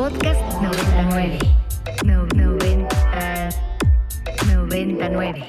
[0.00, 1.38] Podcast 99.
[2.06, 2.88] No, 90,
[4.46, 5.44] 99.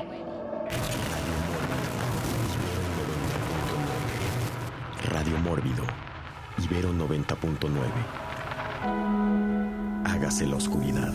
[5.09, 5.85] Radio Mórbido,
[6.57, 7.79] Ibero 90.9.
[10.03, 11.13] Hágase la oscuridad.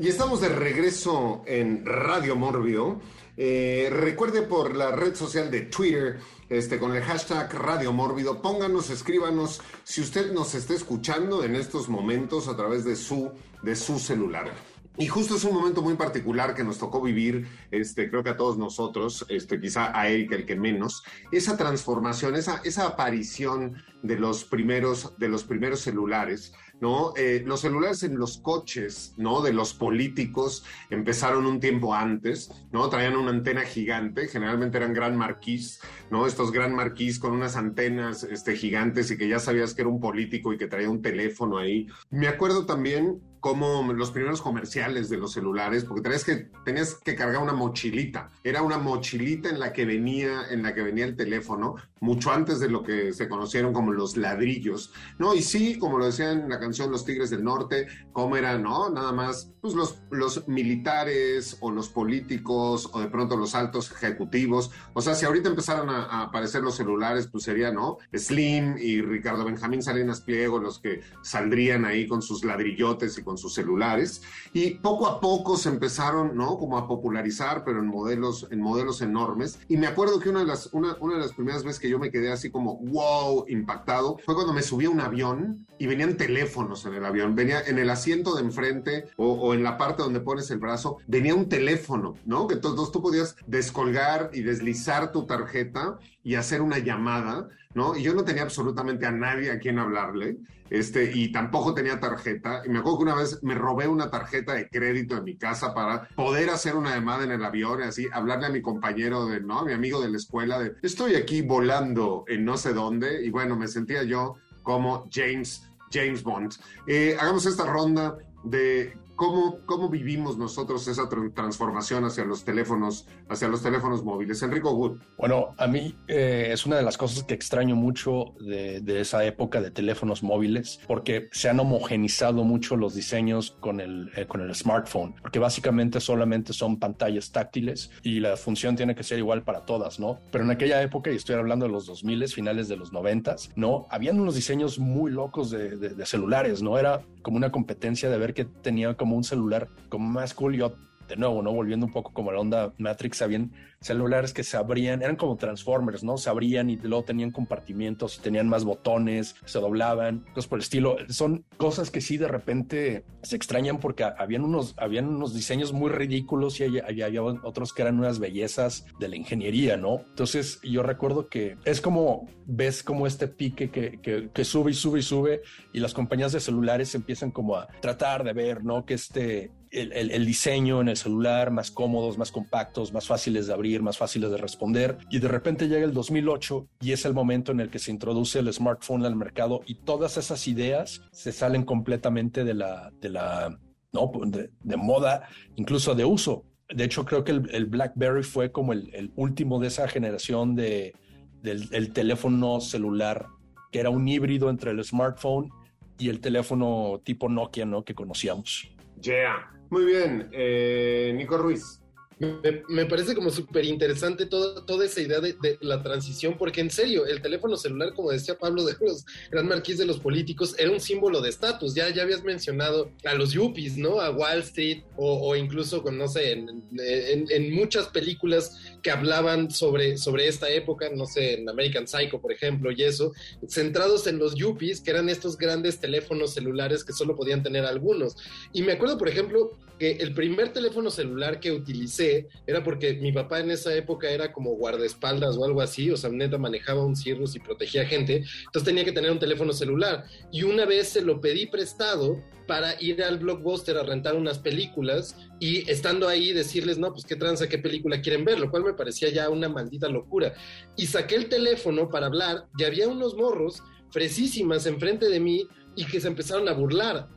[0.00, 3.00] Y estamos de regreso en Radio Mórbido.
[3.40, 6.18] Eh, recuerde por la red social de Twitter,
[6.48, 11.88] este, con el hashtag Radio Mórbido, pónganos, escríbanos si usted nos está escuchando en estos
[11.88, 13.30] momentos a través de su,
[13.62, 14.50] de su celular.
[14.96, 18.36] Y justo es un momento muy particular que nos tocó vivir, este, creo que a
[18.36, 24.18] todos nosotros, este, quizá a Erika el que menos, esa transformación, esa, esa aparición de
[24.18, 27.12] los primeros, de los primeros celulares, ¿no?
[27.16, 29.42] Eh, los celulares en los coches, ¿no?
[29.42, 32.88] De los políticos empezaron un tiempo antes, ¿no?
[32.88, 35.80] Traían una antena gigante, generalmente eran gran marquís,
[36.10, 36.26] ¿no?
[36.26, 40.00] Estos gran marquís con unas antenas este, gigantes y que ya sabías que era un
[40.00, 41.86] político y que traía un teléfono ahí.
[42.10, 47.14] Me acuerdo también como los primeros comerciales de los celulares, porque tenías que, tenías que
[47.14, 48.30] cargar una mochilita.
[48.42, 52.60] Era una mochilita en la que venía, en la que venía el teléfono, mucho antes
[52.60, 55.34] de lo que se conocieron como los ladrillos, ¿no?
[55.34, 58.90] Y sí, como lo decían en la canción Los Tigres del Norte, cómo eran, ¿no?
[58.90, 64.70] Nada más, pues los, los militares o los políticos o de pronto los altos ejecutivos.
[64.94, 67.98] O sea, si ahorita empezaron a, a aparecer los celulares, pues sería, ¿no?
[68.12, 73.36] Slim y Ricardo Benjamín Salinas Pliego los que saldrían ahí con sus ladrillotes y con
[73.36, 74.22] sus celulares.
[74.54, 76.56] Y poco a poco se empezaron, ¿no?
[76.56, 79.58] Como a popularizar, pero en modelos, en modelos enormes.
[79.68, 81.98] Y me acuerdo que una de las, una, una de las primeras veces que yo
[81.98, 86.16] me quedé así como, wow, impactado, fue cuando me subí a un avión y venían
[86.16, 87.34] teléfonos en el avión.
[87.34, 90.96] Venía en el asiento de enfrente o, o en la parte donde pones el brazo,
[91.06, 92.46] venía un teléfono, ¿no?
[92.46, 97.96] Que entonces tú podías descolgar y deslizar tu tarjeta y hacer una llamada, ¿no?
[97.96, 100.38] Y yo no tenía absolutamente a nadie a quien hablarle,
[100.70, 102.62] este, y tampoco tenía tarjeta.
[102.64, 105.74] Y me acuerdo que una vez me robé una tarjeta de crédito en mi casa
[105.74, 109.40] para poder hacer una llamada en el avión y así hablarle a mi compañero de,
[109.40, 109.60] ¿no?
[109.60, 113.30] A mi amigo de la escuela de, estoy aquí volando en no sé dónde, y
[113.30, 116.54] bueno, me sentía yo como James, James Bond.
[116.86, 123.48] Eh, hagamos esta ronda de ¿Cómo, ¿Cómo, vivimos nosotros esa transformación hacia los teléfonos, hacia
[123.48, 124.40] los teléfonos móviles?
[124.44, 124.98] Enrico Wood.
[125.18, 129.24] Bueno, a mí eh, es una de las cosas que extraño mucho de, de, esa
[129.24, 134.40] época de teléfonos móviles, porque se han homogenizado mucho los diseños con el, eh, con
[134.40, 139.42] el smartphone, porque básicamente solamente son pantallas táctiles y la función tiene que ser igual
[139.42, 140.20] para todas, ¿no?
[140.30, 143.88] Pero en aquella época, y estoy hablando de los 2000, finales de los 90, ¿no?
[143.90, 146.78] Habían unos diseños muy locos de, de, de celulares, ¿no?
[146.78, 150.56] Era como una competencia de ver que tenía como un celular como más cool.
[150.56, 150.72] Yo,
[151.08, 151.52] de nuevo, ¿no?
[151.52, 156.02] Volviendo un poco como la onda Matrix, habían celulares que se abrían, eran como Transformers,
[156.02, 156.18] ¿no?
[156.18, 160.62] Se abrían y luego tenían compartimientos y tenían más botones, se doblaban, cosas por el
[160.62, 160.96] estilo.
[161.08, 165.90] Son cosas que sí de repente se extrañan porque habían unos, habían unos diseños muy
[165.90, 170.00] ridículos y había, había otros que eran unas bellezas de la ingeniería, ¿no?
[170.10, 174.74] Entonces yo recuerdo que es como, ves como este pique que, que, que sube y
[174.74, 175.42] sube y sube
[175.72, 178.84] y las compañías de celulares empiezan como a tratar de ver, ¿no?
[178.84, 183.82] Que este, el, diseño en el celular más cómodos, más compactos, más fáciles de abrir
[183.82, 187.60] más fáciles de responder y de repente llega el 2008 y es el momento en
[187.60, 192.44] el que se introduce el smartphone al mercado y todas esas ideas se salen completamente
[192.44, 193.58] de la, de la,
[193.92, 196.44] no, de, moda, incluso de uso.
[196.68, 200.94] De hecho, creo que el, BlackBerry fue como el, último de esa generación de,
[201.42, 203.26] del el teléfono celular
[203.70, 205.50] que era un híbrido entre el smartphone
[205.98, 207.84] y el teléfono tipo Nokia, ¿no?
[207.84, 208.70] Que conocíamos.
[209.02, 209.57] Yeah.
[209.70, 210.28] Muy bien.
[210.32, 211.80] Eh, Nico Ruiz.
[212.20, 217.22] Me, parece como súper interesante toda esa idea de, la transición, porque en serio, el
[217.22, 221.20] teléfono celular, como decía Pablo, de los gran marquís de los políticos, era un símbolo
[221.20, 221.74] de estatus.
[221.74, 224.00] Ya, ya habías mencionado a los yuppies, ¿no?
[224.00, 229.50] A Wall Street, o, incluso con, no sé, en, en, en, muchas películas que hablaban
[229.50, 233.12] sobre, sobre esta época, no sé, en American Psycho, por ejemplo, y eso,
[233.46, 238.16] centrados en los yuppies, que eran estos grandes teléfonos celulares que solo podían tener algunos.
[238.52, 242.07] Y me acuerdo, por ejemplo, que el primer teléfono celular que utilicé
[242.46, 246.10] era porque mi papá en esa época era como guardaespaldas o algo así, o sea,
[246.10, 250.04] neta manejaba un cirrus y protegía gente, entonces tenía que tener un teléfono celular.
[250.30, 255.14] Y una vez se lo pedí prestado para ir al blockbuster a rentar unas películas
[255.38, 258.74] y estando ahí decirles, no, pues qué tranza, qué película quieren ver, lo cual me
[258.74, 260.34] parecía ya una maldita locura.
[260.76, 265.46] Y saqué el teléfono para hablar y había unos morros fresísimas enfrente de mí
[265.76, 267.08] y que se empezaron a burlar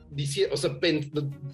[0.52, 0.78] o sea,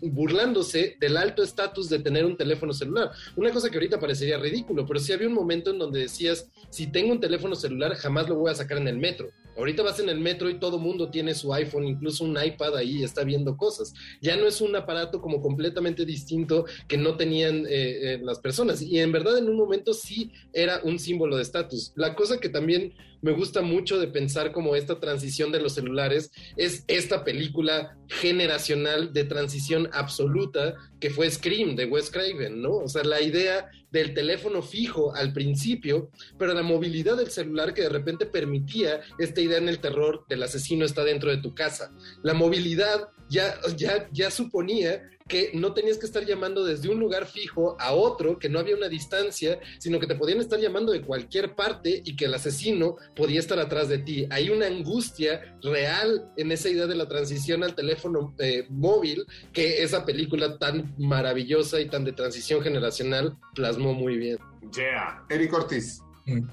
[0.02, 3.12] burlándose del alto estatus de tener un teléfono celular.
[3.36, 6.88] Una cosa que ahorita parecería ridículo, pero sí había un momento en donde decías, si
[6.88, 9.30] tengo un teléfono celular, jamás lo voy a sacar en el metro.
[9.58, 13.04] Ahorita vas en el metro y todo mundo tiene su iPhone, incluso un iPad ahí
[13.04, 13.92] está viendo cosas.
[14.22, 18.84] Ya no es un aparato como completamente distinto que no tenían eh, eh, las personas.
[18.84, 21.92] Y en verdad en un momento sí era un símbolo de estatus.
[21.96, 26.32] La cosa que también me gusta mucho de pensar como esta transición de los celulares
[26.56, 27.98] es esta película
[28.48, 32.78] generacional de transición absoluta que fue Scream de Wes Craven, ¿no?
[32.78, 36.10] O sea, la idea del teléfono fijo al principio,
[36.40, 40.44] pero la movilidad del celular que de repente permitía esta idea en el terror del
[40.44, 41.92] asesino está dentro de tu casa.
[42.24, 47.26] La movilidad ya, ya, ya suponía que no tenías que estar llamando desde un lugar
[47.26, 51.02] fijo a otro, que no había una distancia, sino que te podían estar llamando de
[51.02, 54.28] cualquier parte y que el asesino podía estar atrás de ti.
[54.30, 59.84] Hay una angustia real en esa idea de la transición al teléfono eh, móvil que
[59.84, 64.38] esa película tan maravillosa y tan de transición generacional plasmó muy bien.
[64.76, 65.24] Yeah.
[65.30, 66.02] Eric Ortiz.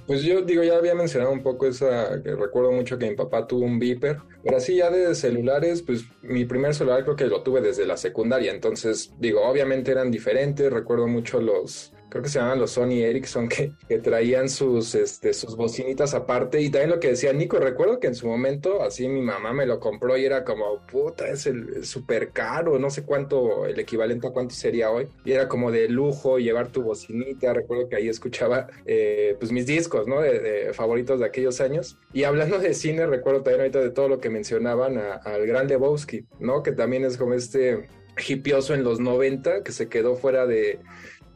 [0.06, 3.46] Pues yo digo, ya había mencionado un poco esa, que recuerdo mucho que mi papá
[3.46, 7.42] tuvo un Viper, pero así ya de celulares, pues mi primer celular creo que lo
[7.42, 12.38] tuve desde la secundaria, entonces digo, obviamente eran diferentes, recuerdo mucho los, creo que se
[12.38, 16.60] llamaban los Sony Ericsson, que, que traían sus, este, sus bocinitas aparte.
[16.60, 19.66] Y también lo que decía Nico, recuerdo que en su momento, así mi mamá me
[19.66, 24.28] lo compró y era como, puta, es el súper caro, no sé cuánto, el equivalente
[24.28, 25.08] a cuánto sería hoy.
[25.24, 27.52] Y era como de lujo llevar tu bocinita.
[27.52, 30.20] Recuerdo que ahí escuchaba, eh, pues mis discos, ¿no?
[30.20, 31.98] De, favoritos de aquellos años.
[32.12, 36.26] Y hablando de cine, recuerdo también ahorita de todo lo que mencionaban al gran Lebowski,
[36.38, 36.62] ¿no?
[36.62, 37.88] Que también es como este
[38.28, 40.78] hipioso en los 90, que se quedó fuera de,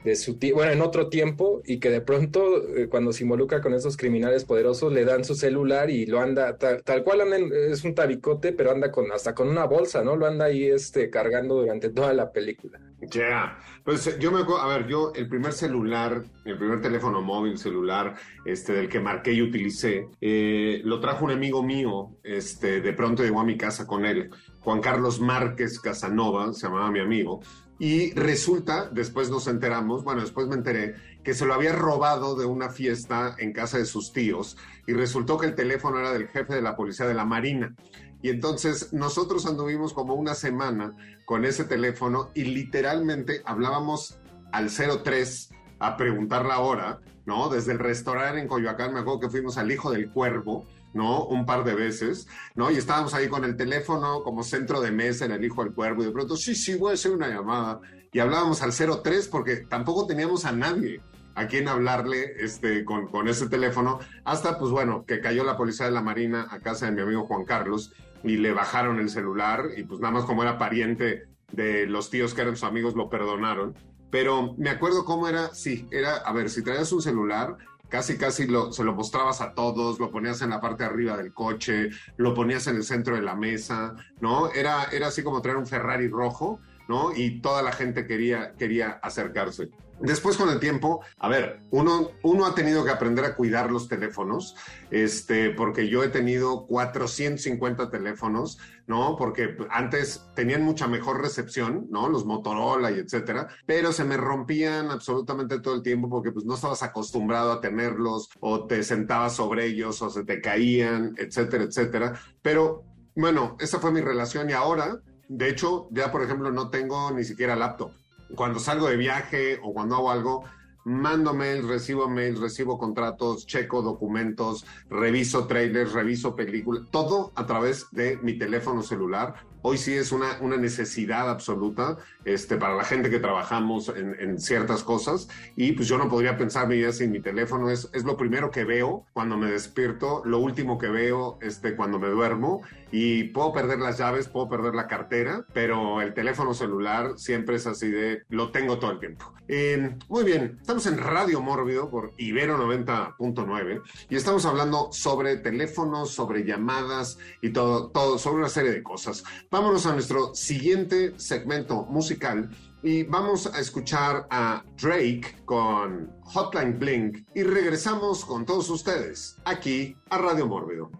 [0.04, 3.74] de su bueno, en otro tiempo y que de pronto eh, cuando se involucra con
[3.74, 7.94] esos criminales poderosos le dan su celular y lo anda tal, cual anda es un
[7.94, 10.16] tabicote, pero anda con hasta con una bolsa, ¿no?
[10.16, 12.80] Lo anda ahí este cargando durante toda la película.
[13.00, 17.56] Ya, pues yo me acuerdo, a ver, yo el primer celular, el primer teléfono móvil
[17.56, 22.92] celular, este del que marqué y utilicé, eh, lo trajo un amigo mío, este, de
[22.92, 24.30] pronto llegó a mi casa con él,
[24.60, 27.40] Juan Carlos Márquez Casanova, se llamaba mi amigo,
[27.78, 32.44] y resulta, después nos enteramos, bueno, después me enteré, que se lo había robado de
[32.44, 36.54] una fiesta en casa de sus tíos y resultó que el teléfono era del jefe
[36.54, 37.74] de la policía de la Marina.
[38.20, 44.18] Y entonces nosotros anduvimos como una semana con ese teléfono y literalmente hablábamos
[44.50, 47.48] al 03 a preguntar la hora, ¿no?
[47.48, 51.24] Desde el restaurante en Coyoacán, me acuerdo que fuimos al Hijo del Cuervo ¿no?
[51.24, 52.70] Un par de veces, ¿no?
[52.70, 56.02] Y estábamos ahí con el teléfono como centro de mesa en el Hijo del Cuervo
[56.02, 57.80] y de pronto, sí, sí, voy a hacer una llamada.
[58.12, 61.00] Y hablábamos al 03 porque tampoco teníamos a nadie
[61.34, 65.86] a quien hablarle este, con, con ese teléfono, hasta pues bueno, que cayó la policía
[65.86, 67.92] de la Marina a casa de mi amigo Juan Carlos
[68.24, 72.34] y le bajaron el celular y pues nada más como era pariente de los tíos
[72.34, 73.74] que eran sus amigos lo perdonaron.
[74.10, 77.56] Pero me acuerdo cómo era, sí, era, a ver, si traías un celular,
[77.88, 81.16] casi casi lo, se lo mostrabas a todos, lo ponías en la parte de arriba
[81.16, 84.50] del coche, lo ponías en el centro de la mesa, ¿no?
[84.52, 87.14] Era, era así como traer un Ferrari rojo, ¿no?
[87.14, 89.70] Y toda la gente quería, quería acercarse.
[90.00, 93.88] Después con el tiempo, a ver, uno, uno ha tenido que aprender a cuidar los
[93.88, 94.54] teléfonos,
[94.92, 99.16] este, porque yo he tenido 450 teléfonos, ¿no?
[99.16, 102.08] Porque antes tenían mucha mejor recepción, ¿no?
[102.08, 106.54] Los Motorola y etcétera, pero se me rompían absolutamente todo el tiempo porque pues no
[106.54, 112.20] estabas acostumbrado a tenerlos o te sentabas sobre ellos o se te caían, etcétera, etcétera.
[112.40, 112.84] Pero
[113.16, 117.24] bueno, esa fue mi relación y ahora, de hecho, ya por ejemplo no tengo ni
[117.24, 117.92] siquiera laptop.
[118.34, 120.44] Cuando salgo de viaje o cuando hago algo,
[120.84, 127.86] mando mails, recibo mails, recibo contratos, checo documentos, reviso trailers, reviso películas, todo a través
[127.92, 133.10] de mi teléfono celular hoy sí es una, una necesidad absoluta este, para la gente
[133.10, 137.10] que trabajamos en, en, ciertas cosas y pues yo no podría pensar mi vida sin
[137.10, 141.38] mi teléfono, es, es lo primero que veo cuando me despierto, lo último que veo
[141.40, 146.14] este, cuando me duermo y puedo perder las llaves, puedo perder la cartera, pero el
[146.14, 149.32] teléfono celular siempre es así de, lo tengo todo el tiempo.
[149.48, 156.10] Eh, muy bien, estamos en Radio Mórbido por Ibero 90.9 y estamos hablando sobre teléfonos,
[156.10, 159.24] sobre llamadas y todo, todo, sobre una serie de cosas.
[159.50, 162.50] Vámonos a nuestro siguiente segmento musical
[162.82, 169.96] y vamos a escuchar a Drake con Hotline Blink y regresamos con todos ustedes aquí
[170.10, 170.90] a Radio Mórbido.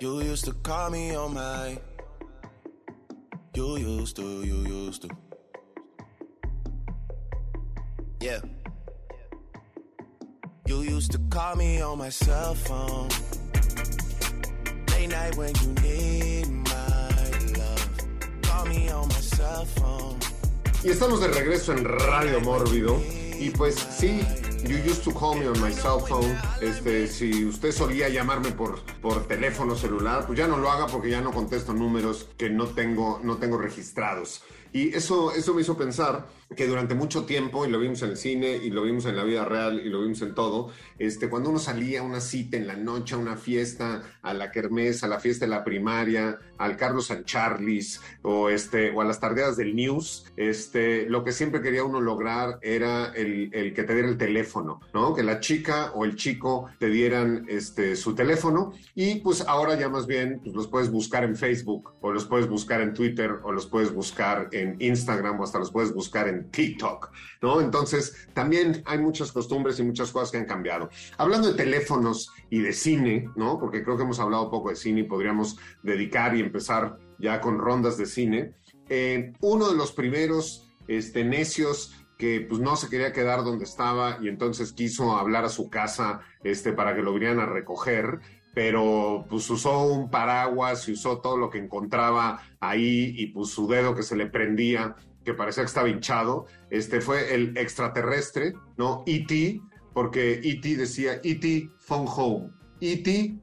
[0.00, 1.78] You used to call me on my
[3.56, 5.08] You used to, you used to.
[8.20, 8.40] Yeah.
[10.66, 13.08] You used to call me on my cell phone
[15.08, 17.08] Night when you need my
[17.58, 17.88] love
[20.82, 23.00] Y estamos de regreso en Radio Mórbido.
[23.38, 24.20] Y pues sí,
[24.64, 26.36] you used to call me on my cell phone.
[26.60, 31.10] Este, si usted solía llamarme por, por teléfono celular, pues ya no lo haga porque
[31.10, 34.42] ya no contesto números que no tengo, no tengo registrados.
[34.72, 38.16] Y eso, eso me hizo pensar que durante mucho tiempo, y lo vimos en el
[38.16, 41.50] cine, y lo vimos en la vida real, y lo vimos en todo, este, cuando
[41.50, 45.08] uno salía a una cita en la noche, a una fiesta, a la kermés, a
[45.08, 49.56] la fiesta de la primaria, al Carlos San Charles, o, este, o a las tardeadas
[49.56, 54.08] del News, este, lo que siempre quería uno lograr era el, el que te diera
[54.08, 55.14] el teléfono, ¿no?
[55.14, 59.88] Que la chica o el chico te dieran este, su teléfono, y pues ahora ya
[59.88, 63.52] más bien pues, los puedes buscar en Facebook, o los puedes buscar en Twitter, o
[63.52, 67.10] los puedes buscar en Instagram o hasta los puedes buscar en TikTok,
[67.42, 67.60] ¿no?
[67.60, 70.88] Entonces, también hay muchas costumbres y muchas cosas que han cambiado.
[71.18, 73.58] Hablando de teléfonos y de cine, ¿no?
[73.58, 77.58] Porque creo que hemos hablado poco de cine y podríamos dedicar y empezar ya con
[77.58, 78.54] rondas de cine.
[78.88, 84.18] Eh, uno de los primeros este, necios que pues no se quería quedar donde estaba
[84.22, 88.20] y entonces quiso hablar a su casa este, para que lo vinieran a recoger,
[88.54, 93.68] pero pues usó un paraguas y usó todo lo que encontraba ahí y pues su
[93.68, 99.02] dedo que se le prendía, que parecía que estaba hinchado, este fue el extraterrestre, ¿no?
[99.06, 99.60] E.T.,
[99.92, 100.76] porque E.T.
[100.76, 101.68] decía E.T.
[101.78, 103.36] phone home, E.T.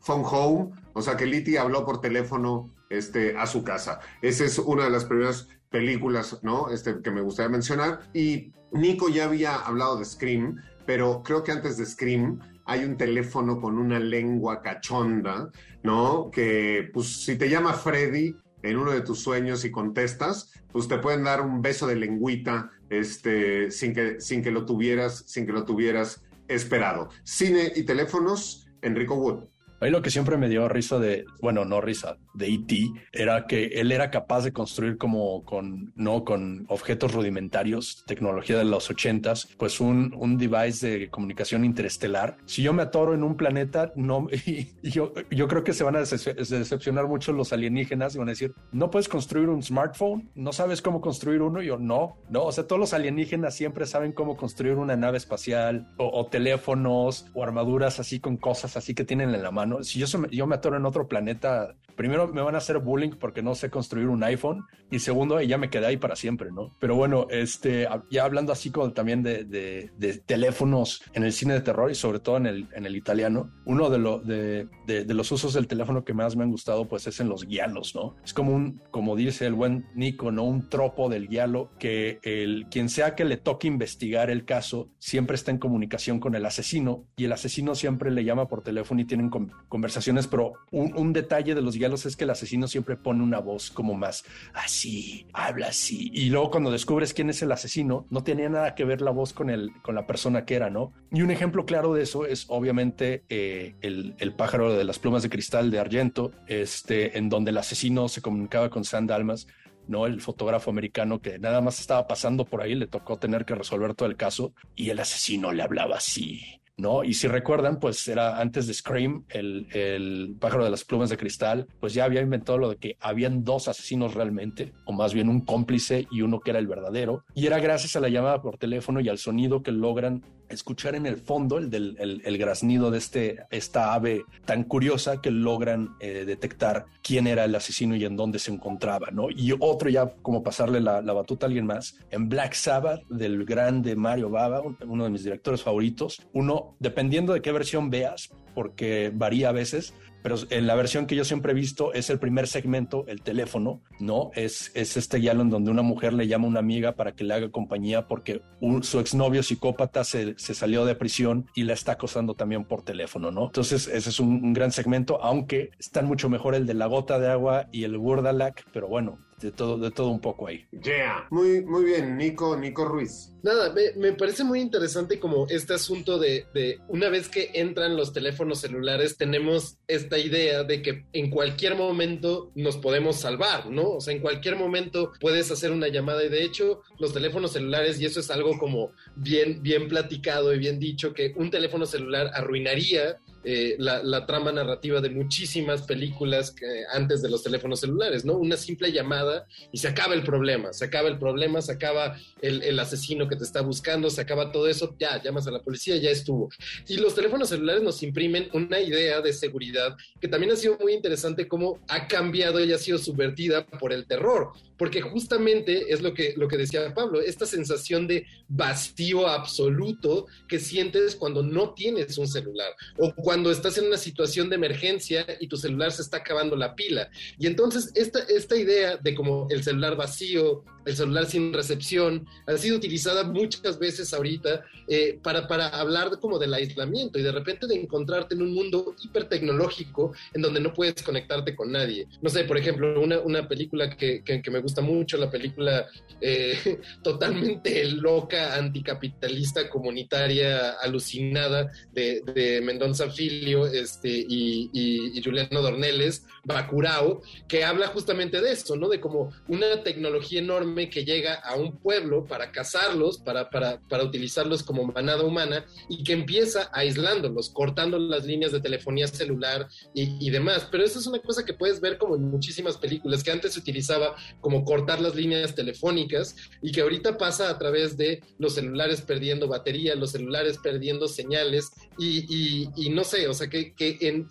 [0.00, 1.58] phone home, o sea que el E.T.
[1.58, 4.00] habló por teléfono este, a su casa.
[4.20, 6.68] Esa es una de las primeras películas, ¿no?
[6.68, 8.00] Este, que me gustaría mencionar.
[8.12, 12.98] Y Nico ya había hablado de Scream, pero creo que antes de Scream hay un
[12.98, 15.50] teléfono con una lengua cachonda,
[15.82, 16.30] ¿no?
[16.30, 20.98] Que pues si te llama Freddy en uno de tus sueños y contestas, pues te
[20.98, 25.52] pueden dar un beso de lengüita este, sin, que, sin que lo tuvieras, sin que
[25.52, 27.08] lo tuvieras esperado.
[27.22, 29.44] Cine y teléfonos, Enrico Wood.
[29.80, 33.66] Ahí lo que siempre me dio risa de, bueno, no risa, de E.T., era que
[33.66, 39.48] él era capaz de construir como con, no, con objetos rudimentarios, tecnología de los ochentas,
[39.58, 42.36] pues un, un device de comunicación interestelar.
[42.46, 45.96] Si yo me atoro en un planeta, no, y, yo, yo creo que se van
[45.96, 50.52] a decepcionar mucho los alienígenas y van a decir, no puedes construir un smartphone, no
[50.52, 51.62] sabes cómo construir uno.
[51.62, 55.18] Y yo, no, no, o sea, todos los alienígenas siempre saben cómo construir una nave
[55.18, 59.98] espacial o, teléfonos o armaduras así con cosas así que tienen en la mano si
[59.98, 63.54] yo, yo me atoro en otro planeta, primero me van a hacer bullying porque no
[63.54, 66.74] sé construir un iPhone y segundo, ya me quedé ahí para siempre, ¿no?
[66.80, 69.90] Pero bueno, este, ya hablando así como también de, de,
[70.26, 73.90] teléfonos en el cine de terror y sobre todo en el, en el italiano, uno
[73.90, 77.20] de, lo, de, de, los usos del teléfono que más me han gustado pues es
[77.20, 78.16] en los guialos, ¿no?
[78.24, 80.44] Es como un, como dice el buen Nico, ¿no?
[80.44, 85.36] Un tropo del guialo que el, quien sea que le toque investigar el caso siempre
[85.36, 89.04] está en comunicación con el asesino y el asesino siempre le llama por teléfono y
[89.04, 89.30] tienen
[89.68, 93.70] conversaciones, pero un, detalle de los guialos es que el asesino siempre pone una voz
[93.70, 96.10] como más así, habla así.
[96.12, 99.32] Y luego cuando descubres quién es el asesino, no tenía nada que ver la voz
[99.32, 100.92] con, el, con la persona que era, ¿no?
[101.12, 105.22] Y un ejemplo claro de eso es obviamente eh, el, el, pájaro de las plumas
[105.22, 109.46] de cristal de Argento, este, en donde el asesino se comunicaba con Sam Dalmas.
[109.86, 110.06] ¿no?
[110.06, 113.94] El fotógrafo americano que nada más estaba pasando por ahí, le tocó tener que resolver
[113.94, 116.59] todo el caso y el asesino le hablaba así.
[116.80, 117.04] ¿No?
[117.04, 121.16] Y si recuerdan, pues era antes de Scream, el, el, pájaro de las plumas de
[121.16, 125.28] cristal, pues ya había inventado lo de que habían dos asesinos realmente, o más bien
[125.28, 127.24] un cómplice y uno que era el verdadero.
[127.34, 131.06] Y era gracias a la llamada por teléfono y al sonido que logran escuchar en
[131.06, 136.24] el fondo el del el, graznido de este, esta ave tan curiosa que logran eh,
[136.26, 139.30] detectar quién era el asesino y en dónde se encontraba, ¿no?
[139.30, 143.44] Y otro ya como pasarle la, la batuta a alguien más, en Black Sabbath del
[143.44, 149.12] grande Mario Baba, uno de mis directores favoritos, uno, dependiendo de qué versión veas, porque
[149.14, 152.46] varía a veces, pero en la versión que yo siempre he visto es el primer
[152.46, 154.30] segmento, el teléfono, ¿no?
[154.34, 157.24] Es, es este diálogo en donde una mujer le llama a una amiga para que
[157.24, 158.42] le haga compañía porque
[158.82, 163.30] su exnovio psicópata se, se, salió de prisión y la está acosando también por teléfono,
[163.30, 163.46] ¿no?
[163.46, 167.28] Entonces ese es un, gran segmento, aunque están mucho mejor el de la gota de
[167.28, 170.66] agua y el Wurdalak, pero bueno, de todo, de todo un poco ahí.
[170.70, 171.26] Yeah.
[171.30, 173.32] Muy, muy bien, Nico, Nico Ruiz.
[173.42, 177.96] Nada, me, me parece muy interesante como este asunto de, de, una vez que entran
[177.96, 183.92] los teléfonos celulares, tenemos esta idea de que en cualquier momento nos podemos salvar, ¿no?
[183.92, 188.00] O sea, en cualquier momento puedes hacer una llamada y de hecho los teléfonos celulares,
[188.00, 192.30] y eso es algo como bien, bien platicado y bien dicho, que un teléfono celular
[192.34, 196.54] arruinaría eh, la, trama narrativa de muchísimas películas
[196.92, 198.34] antes de los teléfonos celulares, ¿no?
[198.34, 202.62] Una simple llamada y se acaba el problema, se acaba el problema, se acaba el,
[202.62, 205.96] el, asesino que te está buscando, se acaba todo eso, ya, llamas a la policía,
[205.96, 206.50] ya estuvo.
[206.86, 210.92] Y los teléfonos celulares nos imprimen una idea de seguridad que también ha sido muy
[210.92, 216.14] interesante cómo ha cambiado y ha sido subvertida por el terror porque justamente es lo
[216.14, 222.16] que, lo que decía Pablo, esta sensación de vacío absoluto que sientes cuando no tienes
[222.16, 226.16] un celular o cuando estás en una situación de emergencia y tu celular se está
[226.16, 227.10] acabando la pila.
[227.38, 232.56] Y entonces esta, esta idea de como el celular vacío, el celular sin recepción, ha
[232.56, 237.66] sido utilizada muchas veces ahorita eh, para, para hablar como del aislamiento y de repente
[237.66, 242.06] de encontrarte en un mundo hiper tecnológico en donde no puedes conectarte con nadie.
[242.22, 245.86] No sé, por ejemplo, una, una película que, que, me gusta mucho, la película
[246.20, 256.26] eh, totalmente loca, anticapitalista, comunitaria, alucinada de, de Mendonza Filio este, y, y Juliano Dorneles,
[256.44, 258.88] Bacurao, que habla justamente de eso, ¿no?
[258.88, 264.04] De como una tecnología enorme que llega a un pueblo para cazarlos, para, para, para
[264.04, 270.30] utilizarlos como manada humana y que empieza aislándolos, cortando las líneas de telefonía celular y,
[270.30, 270.68] demás.
[270.70, 273.60] Pero eso es una cosa que puedes ver como en muchísimas películas, que antes se
[273.60, 279.02] utilizaba como cortar las líneas telefónicas y que ahorita pasa a través de los celulares
[279.02, 284.24] perdiendo batería, los celulares perdiendo señales y, y, no sé, o sea, que, que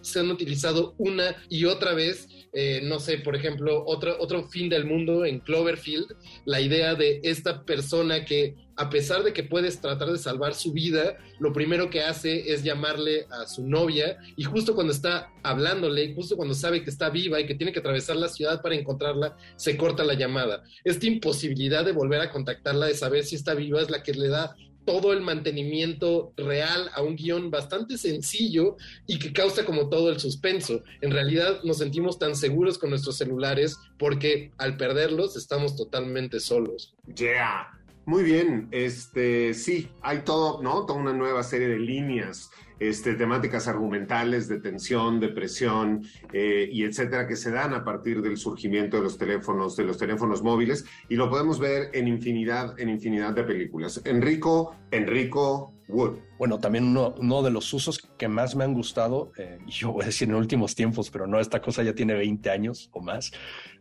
[0.00, 4.68] se han utilizado una y otra vez, eh, no sé, por ejemplo, otro, otro fin
[4.68, 6.16] del mundo en Cloverfield,
[6.46, 10.72] la idea de esta persona que a pesar de que puedes tratar de salvar su
[10.72, 16.14] vida, lo primero que hace es llamarle a su novia y justo cuando está hablándole,
[16.14, 19.36] justo cuando sabe que está viva y que tiene que atravesar la ciudad para encontrarla,
[19.56, 20.62] se corta la llamada.
[20.82, 24.28] Esta imposibilidad de volver a contactarla, de saber si está viva, es la que le
[24.28, 24.56] da
[24.90, 30.18] todo el mantenimiento real a un guion bastante sencillo y que causa como todo el
[30.18, 30.82] suspenso.
[31.00, 36.96] En realidad nos sentimos tan seguros con nuestros celulares porque al perderlos estamos totalmente solos.
[37.14, 37.68] Yeah.
[38.04, 40.84] Muy bien, este sí, hay todo, ¿no?
[40.86, 47.28] Toda una nueva serie de líneas, este, temáticas argumentales de tensión, depresión eh, y etcétera
[47.28, 51.14] que se dan a partir del surgimiento de los teléfonos, de los teléfonos móviles y
[51.14, 54.00] lo podemos ver en infinidad, en infinidad de películas.
[54.04, 56.18] Enrico, Enrico Wood.
[56.38, 60.04] Bueno, también uno, uno de los usos que más me han gustado, eh, yo voy
[60.04, 63.32] a decir en últimos tiempos, pero no, esta cosa ya tiene 20 años o más,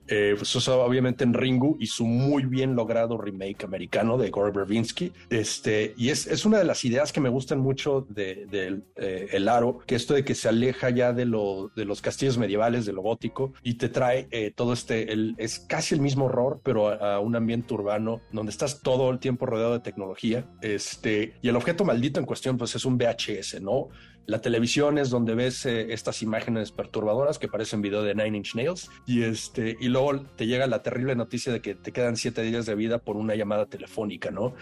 [0.09, 5.11] eh, pues obviamente en Ringu y su muy bien logrado remake americano de Gore Verbinski.
[5.29, 9.27] Este, y es, es una de las ideas que me gustan mucho de, de eh,
[9.31, 12.85] El Aro, que esto de que se aleja ya de, lo, de los castillos medievales,
[12.85, 16.59] de lo gótico, y te trae eh, todo este, el, es casi el mismo horror,
[16.63, 20.45] pero a, a, un ambiente urbano donde estás todo el tiempo rodeado de tecnología.
[20.61, 23.89] Este, y el objeto maldito en cuestión, pues es un VHS, ¿no?
[24.29, 28.53] La televisión es donde ves eh, estas imágenes perturbadoras que parecen video de Nine Inch
[28.53, 32.43] Nails y este y luego te llega la terrible noticia de que te quedan siete
[32.43, 34.53] días de vida por una llamada telefónica, ¿no?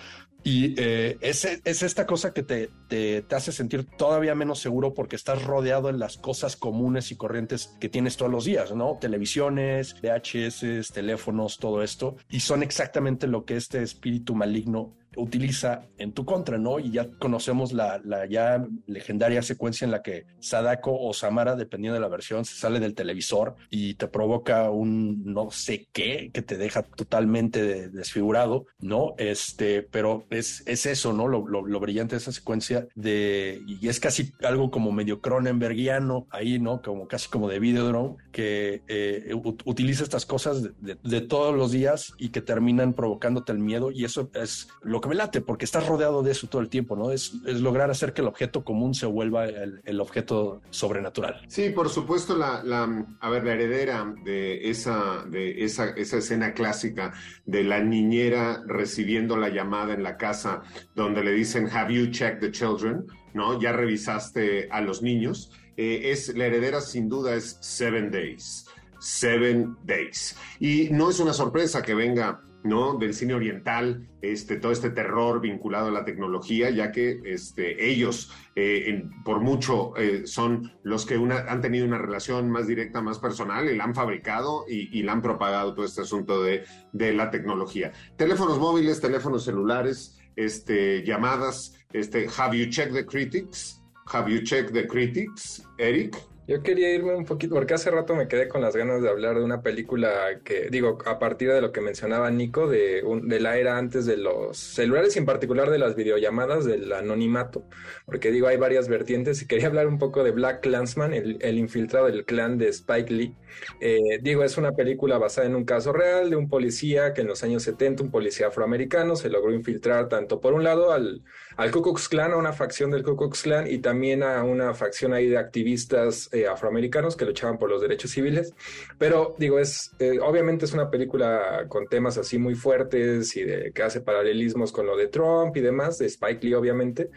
[0.42, 4.94] Y eh, es, es, esta cosa que te, te, te, hace sentir todavía menos seguro
[4.94, 8.98] porque estás rodeado en las cosas comunes y corrientes que tienes todos los días, ¿no?
[9.02, 12.16] Televisiones, VHS, teléfonos, todo esto.
[12.30, 16.80] Y son exactamente lo que este espíritu maligno utiliza en tu contra, ¿no?
[16.80, 21.96] Y ya conocemos la, la, ya legendaria secuencia en la que Sadako o Samara, dependiendo
[21.96, 26.42] de la versión, se sale del televisor y te provoca un no sé qué que
[26.42, 29.16] te deja totalmente desfigurado, ¿no?
[29.18, 31.28] Este, pero es, es eso, ¿no?
[31.28, 36.28] Lo, lo, lo brillante de esa secuencia de, y es casi algo como medio Cronenbergiano
[36.30, 36.82] ahí, ¿no?
[36.82, 39.34] Como casi como de Videodrome, que eh,
[39.66, 44.06] utiliza estas cosas de, de, todos los días y que terminan provocándote el miedo y
[44.06, 47.12] eso es lo que me late, porque estás rodeado de eso todo el tiempo, ¿no?
[47.12, 51.42] Es, lograr hacer que el objeto común se vuelva el, objeto sobrenatural.
[51.48, 56.54] Sí, por supuesto, la, la, a ver, la heredera de esa, de esa, esa escena
[56.54, 57.14] clásica
[57.46, 60.62] de la niñera recibiendo la llamada en la casa
[60.96, 63.06] donde le dicen, have you checked the children?
[63.34, 63.60] ¿No?
[63.60, 65.52] Ya revisaste a los niños.
[65.76, 68.66] Eh, es la heredera sin duda es Seven Days.
[69.00, 70.36] Seven Days.
[70.60, 72.96] Y no es una sorpresa que venga ¿no?
[72.96, 78.32] Del cine oriental, este, todo este terror vinculado a la tecnología, ya que este, ellos
[78.56, 83.20] eh, por mucho eh, son los que una, han tenido una relación más directa, más
[83.20, 87.14] personal, y la han fabricado y, y la han propagado todo este asunto de, de,
[87.14, 87.92] la tecnología.
[88.18, 93.82] Teléfonos móviles, teléfonos celulares, este, llamadas, este, have you checked the critics?
[94.14, 96.16] Have you checked the critics, Eric?
[96.50, 99.36] Yo quería irme un poquito, porque hace rato me quedé con las ganas de hablar
[99.36, 103.42] de una película que, digo, a partir de lo que mencionaba Nico, de, un, de
[103.42, 107.68] la era antes de los celulares y en particular de las videollamadas, del anonimato,
[108.06, 111.58] porque digo, hay varias vertientes y quería hablar un poco de Black Clansman, el, el
[111.58, 113.36] infiltrado del clan de Spike Lee.
[113.80, 117.28] Eh, digo, es una película basada en un caso real de un policía que en
[117.28, 121.24] los años 70, un policía afroamericano, se logró infiltrar tanto por un lado al,
[121.58, 124.74] al Ku Klux Klan, a una facción del Ku Klux Klan y también a una
[124.74, 128.54] facción ahí de activistas eh, afroamericanos que luchaban por los derechos civiles.
[128.98, 133.72] Pero digo, es eh, obviamente es una película con temas así muy fuertes y de,
[133.72, 137.10] que hace paralelismos con lo de Trump y demás, de Spike Lee obviamente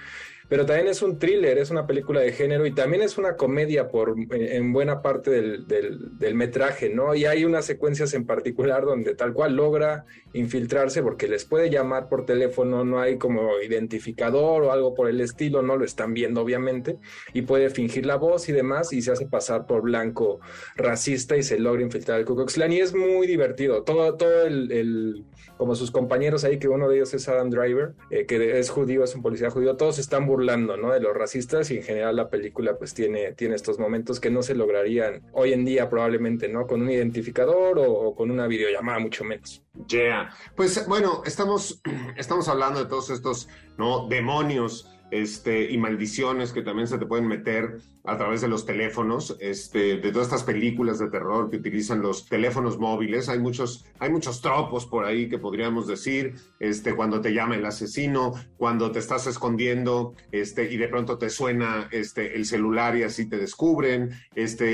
[0.50, 3.86] pero también es un thriller, es una película de género y también es una comedia
[3.86, 7.14] por, en buena parte del, del, metraje, ¿no?
[7.14, 12.08] Y hay unas secuencias en particular donde tal cual logra infiltrarse porque les puede llamar
[12.08, 16.42] por teléfono, no hay como identificador o algo por el estilo, no lo están viendo
[16.42, 16.98] obviamente,
[17.32, 20.40] y puede fingir la voz y demás y se hace pasar por blanco
[20.74, 25.24] racista y se logra infiltrar al Ku Klux y es muy divertido, todo, todo el,
[25.60, 29.04] como sus compañeros ahí, que uno de ellos es Adam Driver, eh, que es judío,
[29.04, 30.90] es un policía judío, todos están burlando ¿no?
[30.90, 34.42] De los racistas y en general la película pues tiene, tiene estos momentos que no
[34.42, 36.66] se lograrían hoy en día probablemente, ¿no?
[36.66, 39.62] Con un identificador o, con una videollamada mucho menos.
[39.86, 40.30] Yeah.
[40.56, 41.82] Pues bueno, estamos,
[42.16, 43.46] estamos hablando de todos estos,
[43.76, 44.08] ¿no?
[44.08, 49.36] Demonios este, y maldiciones que también se te pueden meter a través de los teléfonos,
[49.40, 53.28] este, de todas estas películas de terror que utilizan los teléfonos móviles.
[53.28, 57.66] Hay muchos, hay muchos tropos por ahí que podríamos decir, este, cuando te llama el
[57.66, 63.28] asesino, cuando te estás escondiendo, este, y de pronto te suena, el celular y así
[63.28, 64.10] te descubren,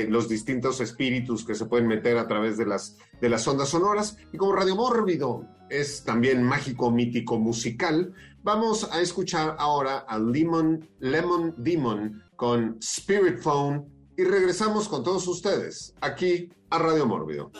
[0.09, 4.17] los distintos espíritus que se pueden meter a través de las, de las ondas sonoras.
[4.31, 8.13] Y como Radio Mórbido es también mágico, mítico, musical,
[8.47, 15.27] vamos a escuchar ahora a Lemon, Lemon Demon con Spirit Phone y regresamos con todos
[15.27, 17.51] ustedes aquí a Radio Mórbido.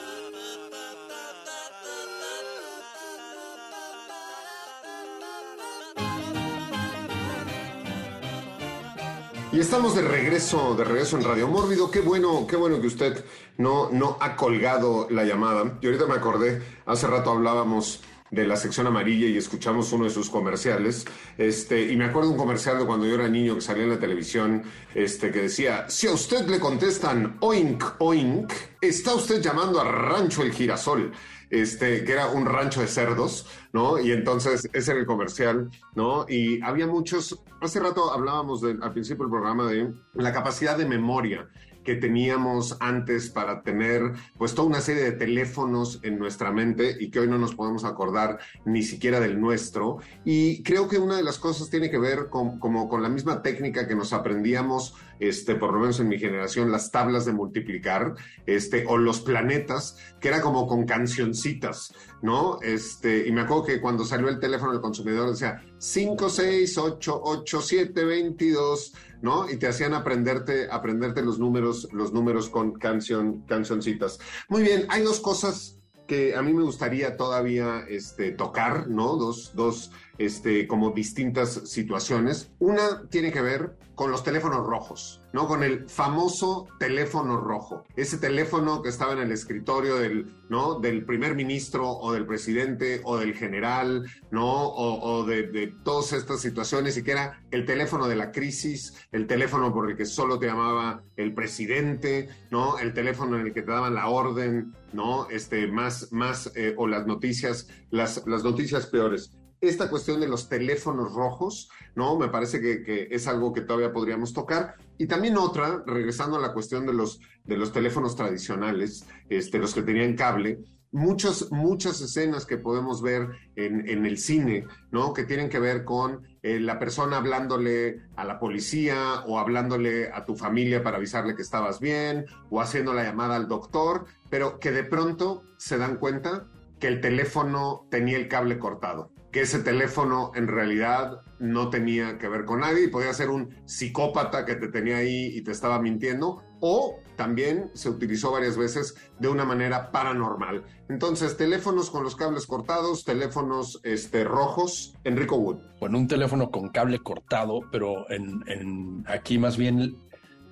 [9.51, 11.91] Y estamos de regreso, de regreso en Radio Mórbido.
[11.91, 13.25] Qué bueno, qué bueno que usted
[13.57, 15.79] no, no ha colgado la llamada.
[15.81, 20.09] Y ahorita me acordé, hace rato hablábamos de la sección amarilla y escuchamos uno de
[20.09, 21.05] sus comerciales.
[21.37, 23.99] Este, y me acuerdo un comercial de cuando yo era niño que salía en la
[23.99, 24.63] televisión,
[24.93, 30.43] este, que decía, si a usted le contestan oink, oink, está usted llamando a Rancho
[30.43, 31.11] El Girasol.
[31.49, 33.97] Este, que era un rancho de cerdos, ¿no?
[34.01, 36.25] Y entonces ese era el comercial, ¿no?
[36.27, 41.47] Y había muchos, hace rato hablábamos al principio del programa de la capacidad de memoria
[41.87, 47.09] que teníamos antes para tener pues toda una serie de teléfonos en nuestra mente y
[47.09, 49.99] que hoy no nos podemos acordar ni siquiera del nuestro.
[50.25, 53.41] Y creo que una de las cosas tiene que ver con, como con la misma
[53.41, 58.15] técnica que nos aprendíamos, este, por lo menos en mi generación, las tablas de multiplicar,
[58.45, 62.59] este, o los planetas, que era como con cancioncitas, ¿no?
[62.61, 67.21] Este, y me acuerdo que cuando salió el teléfono del consumidor decía 5, 6, 8,
[67.23, 69.49] 8, 7, 22, ¿no?
[69.49, 74.19] Y te hacían aprenderte, aprenderte los números, los números con canción, cancioncitas.
[74.49, 75.77] Muy bien, hay dos cosas
[76.07, 79.17] que a mí me gustaría todavía este, tocar, ¿no?
[79.17, 82.51] Dos, dos este, como distintas situaciones.
[82.59, 85.47] Una tiene que ver con los teléfonos rojos, ¿no?
[85.47, 87.83] Con el famoso teléfono rojo.
[87.95, 90.79] Ese teléfono que estaba en el escritorio del, ¿no?
[90.79, 94.69] Del primer ministro o del presidente o del general, ¿no?
[94.69, 99.25] O, de, de, todas estas situaciones y que era el teléfono de la crisis, el
[99.25, 102.77] teléfono por el que solo te llamaba el presidente, ¿no?
[102.77, 105.27] El teléfono en el que te daban la orden, ¿no?
[105.31, 110.49] Este, más, más, eh, o las noticias, las, las noticias peores esta cuestión de los
[110.49, 112.17] teléfonos rojos, ¿no?
[112.17, 114.75] Me parece que, es algo que todavía podríamos tocar.
[114.97, 119.73] Y también otra, regresando a la cuestión de los, de los teléfonos tradicionales, este, los
[119.73, 120.59] que tenían cable,
[120.91, 125.13] muchas, muchas escenas que podemos ver en, el cine, ¿no?
[125.13, 130.23] Que tienen que ver con eh, la persona hablándole a la policía o hablándole a
[130.23, 134.71] tu familia para avisarle que estabas bien o haciendo la llamada al doctor, pero que
[134.71, 136.47] de pronto se dan cuenta
[136.79, 142.27] que el teléfono tenía el cable cortado que ese teléfono en realidad no tenía que
[142.27, 145.79] ver con nadie y podía ser un psicópata que te tenía ahí y te estaba
[145.79, 150.63] mintiendo, o también se utilizó varias veces de una manera paranormal.
[150.89, 155.57] Entonces, teléfonos con los cables cortados, teléfonos este, rojos, Enrico Wood.
[155.79, 159.97] Bueno, un teléfono con cable cortado, pero en, aquí más bien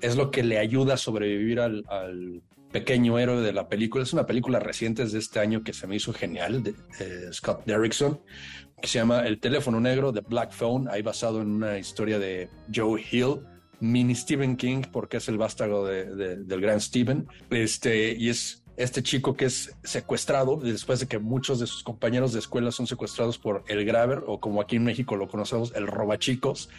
[0.02, 4.04] es lo que le ayuda a sobrevivir al, al pequeño héroe de la película.
[4.04, 6.76] Es una película reciente de este año que se me hizo genial, de
[7.32, 8.20] Scott Derrickson,
[8.82, 12.50] que se llama El teléfono negro de Black Phone, ahí basado en una historia de
[12.74, 13.42] Joe Hill,
[13.80, 17.28] mini Stephen King, porque es el vástago del gran Stephen.
[17.50, 22.34] Este, y es este chico que es secuestrado después de que muchos de sus compañeros
[22.34, 25.88] de escuela son secuestrados por el Graver, o como aquí en México lo conocemos, el
[25.88, 26.70] Robachicos